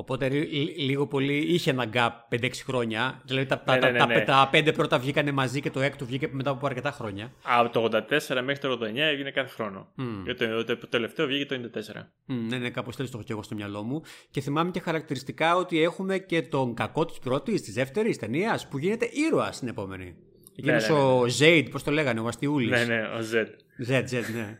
[0.00, 3.22] Οπότε λι- λι- λίγο πολύ είχε ένα gap 5-6 χρόνια.
[3.24, 4.14] Δηλαδή τα, τα, Ναι, ναι, ναι, τα, ναι.
[4.14, 7.32] τα, τα πέντε πρώτα βγήκανε μαζί και το έκτο βγήκε μετά από αρκετά χρόνια.
[7.42, 9.92] Από το 84 μέχρι το 89 έβγαινε κάθε χρόνο.
[9.94, 10.22] Μμ.
[10.24, 12.02] Και το, το, το τελευταίο βγήκε το 94.
[12.24, 14.02] Μμ, ναι, ναι, κάπως έτσι το έχω και εγώ στο μυαλό μου.
[14.30, 18.78] Και θυμάμαι και χαρακτηριστικά ότι έχουμε και τον κακό της πρώτης, της δεύτερης ταινίας, που
[18.78, 20.16] γίνεται ήρωας στην επόμενη.
[20.58, 22.68] Εκείνος ναι, ναι, ο Ζέιντ, πώς το λέγανε, ο Αστιούλη.
[22.68, 23.46] Ναι, ναι, ο Z.
[23.78, 24.58] Ζετ, Ζετ, ναι.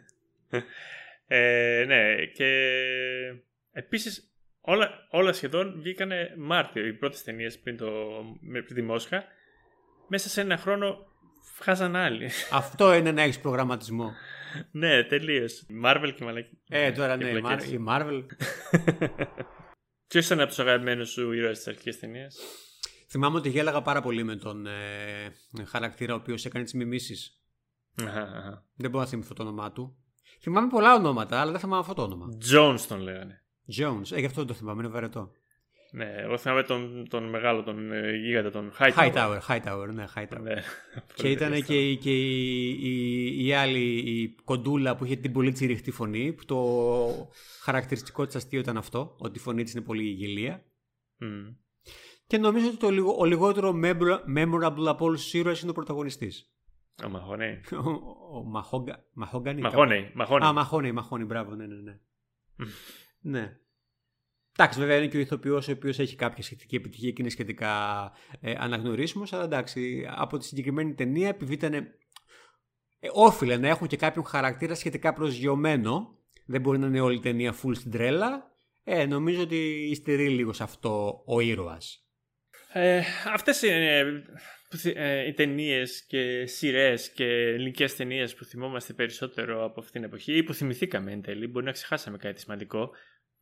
[1.30, 2.46] Ε, ναι, και
[3.72, 4.32] επίσης
[4.68, 6.86] όλα, όλα σχεδόν βγήκανε Μάρτιο.
[6.86, 7.90] Οι πρώτες ταινίες πριν, το,
[8.40, 9.24] με- πριν τη Μόσχα.
[10.08, 10.96] Μέσα σε ένα χρόνο
[11.60, 12.30] βγάζαν άλλοι.
[12.52, 14.12] Αυτό είναι να έχεις προγραμματισμό.
[14.80, 15.66] ναι, τελείως.
[15.84, 16.58] Marvel και μαλακή.
[16.68, 17.68] Ε, τώρα και ναι, η, πλακές.
[17.68, 18.26] Mar- η Marvel.
[20.08, 22.36] Ποιος ήταν από τους αγαπημένους σου ήρωες της αρχικής ταινίας;
[23.08, 25.34] Θυμάμαι ότι γέλαγα πάρα πολύ με τον ε,
[25.66, 27.42] χαρακτήρα ο οποίος έκανε τις μιμήσεις.
[28.02, 28.64] Αχα, αχα.
[28.74, 29.96] Δεν μπορώ να θυμηθώ το όνομά του.
[30.40, 32.26] Θυμάμαι πολλά ονόματα, αλλά δεν θυμάμαι αυτό το όνομα.
[32.52, 33.42] Jones τον λέγανε.
[33.76, 34.12] Jones.
[34.12, 35.32] Ε, γι' αυτό δεν το θυμάμαι, είναι βαρετό.
[35.92, 38.92] Ναι, εγώ θυμάμαι τον, τον μεγάλο, τον ε, γίγαντα, τον Hightower.
[39.12, 40.40] Hightower, Hightower, ναι, Hightower.
[40.40, 40.54] Ναι,
[41.14, 41.72] Και πολύ ήταν ευχαριστώ.
[41.72, 46.32] και, η, και η, η, η άλλη η κοντούλα που είχε την πολύ τσιριχτή φωνή.
[46.32, 46.58] Που το
[47.62, 50.64] χαρακτηριστικό της αστείο ήταν αυτό, ότι η φωνή της είναι πολύ γελία.
[51.16, 51.46] Μμ.
[52.26, 55.74] Και νομίζω ότι το, λιγο- ο λιγότερο memora- memorable από όλους τους ήρωες είναι ο
[55.74, 56.52] πρωταγωνιστής.
[57.04, 57.60] Ο Μαχωνέι.
[57.84, 57.90] Ο,
[58.38, 59.60] ο Μαχόγκα, Μαχόγκανη.
[59.60, 60.10] Μαχώνεϊ.
[60.14, 60.48] Μαχώνεϊ.
[60.48, 61.96] Α, Μαχώνη, Μαχώνη, μπράβο, ναι, ναι, ναι.
[63.20, 63.56] Ναι.
[64.58, 67.72] Εντάξει, βέβαια είναι και ο ηθοποιός ο οποίος έχει κάποια σχετική επιτυχία και είναι σχετικά
[68.40, 71.74] ε, αναγνωρίσιμος, αλλά εντάξει, από τη συγκεκριμένη ταινία, επειδή ήταν.
[71.74, 76.18] Ε, όφιλε να έχουν και κάποιον χαρακτήρα σχετικά προσγειωμένο.
[76.46, 78.56] Δεν μπορεί να είναι όλη η ταινία full στην τρέλα.
[78.84, 82.08] Ε, νομίζω ότι υστερεί λίγο σε αυτό ο ήρωας.
[82.72, 83.02] Ε,
[83.32, 84.02] αυτές είναι
[84.68, 90.00] που θυ- ε, οι ταινίες και σειρές και ελληνικές ταινίες που θυμόμαστε περισσότερο από αυτήν
[90.00, 91.46] την εποχή ή που θυμηθήκαμε εν τέλει.
[91.46, 92.90] Μπορεί να ξεχάσαμε κάτι σημαντικό.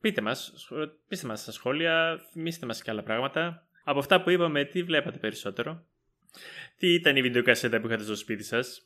[0.01, 3.67] Πείτε μας, σχο- πείστε μας στα σχόλια, θυμίστε μας και άλλα πράγματα.
[3.83, 5.85] Από αυτά που είπαμε, τι βλέπατε περισσότερο;
[6.77, 8.81] Τι ήταν η βιντεοκασέτα που είχατε στο σπίτι σας;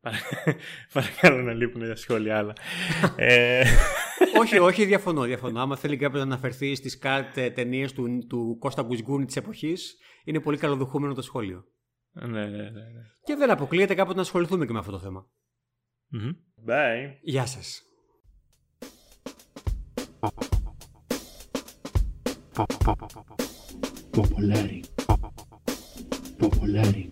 [0.00, 0.18] Παρα-
[0.92, 2.52] Παρακαλώ να λείπουν τα σχόλια άλλα.
[3.16, 3.62] ε,
[4.40, 5.60] όχι, όχι, διαφωνώ, διαφωνώ.
[5.60, 10.40] Άμα θέλει κάποιος να αναφερθεί στις κάτ ταινίες του, του Κώστα Γκουσγκούνη της εποχής, είναι
[10.40, 11.64] πολύ καλοδεχούμενο το σχόλιο.
[12.12, 12.70] ναι, ναι, ναι.
[12.70, 12.80] ναι.
[13.24, 15.28] Και δεν αποκλείεται κάποτε να ασχοληθούμε και με αυτό το θέμα.
[16.08, 16.30] Μμμ.
[16.68, 17.10] Bye.
[17.22, 17.82] Γεια σας.
[24.10, 24.80] Popolari.
[26.38, 27.08] Popolari.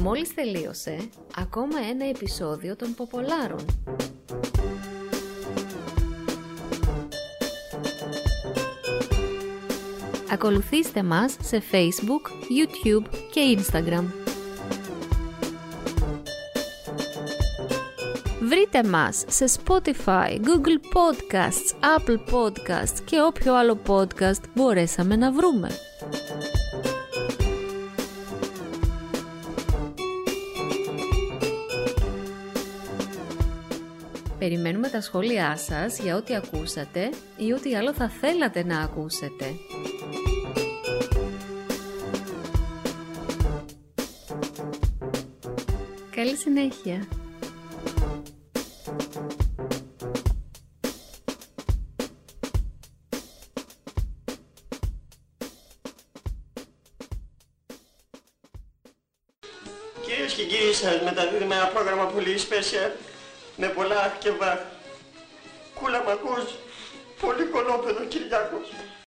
[0.00, 0.98] Μόλις τελείωσε
[1.36, 3.64] ακόμα ένα επεισόδιο των Ποπολάρων.
[10.30, 14.21] Ακολουθήστε μας σε Facebook, YouTube και Instagram.
[18.72, 25.68] Βρείτε μας σε Spotify, Google Podcasts, Apple Podcasts και όποιο άλλο podcast μπορέσαμε να βρούμε.
[34.38, 39.44] Περιμένουμε τα σχόλιά σας για ό,τι ακούσατε ή ό,τι άλλο θα θέλατε να ακούσετε.
[46.10, 47.06] Καλή συνέχεια.
[61.62, 62.90] Ένα πρόγραμμα πολύ special
[63.56, 64.64] με πολλά και βάθη.
[65.74, 66.54] Κούλα μ' ακούς,
[67.20, 68.68] πολύ κολόπεδο Κυριάκος.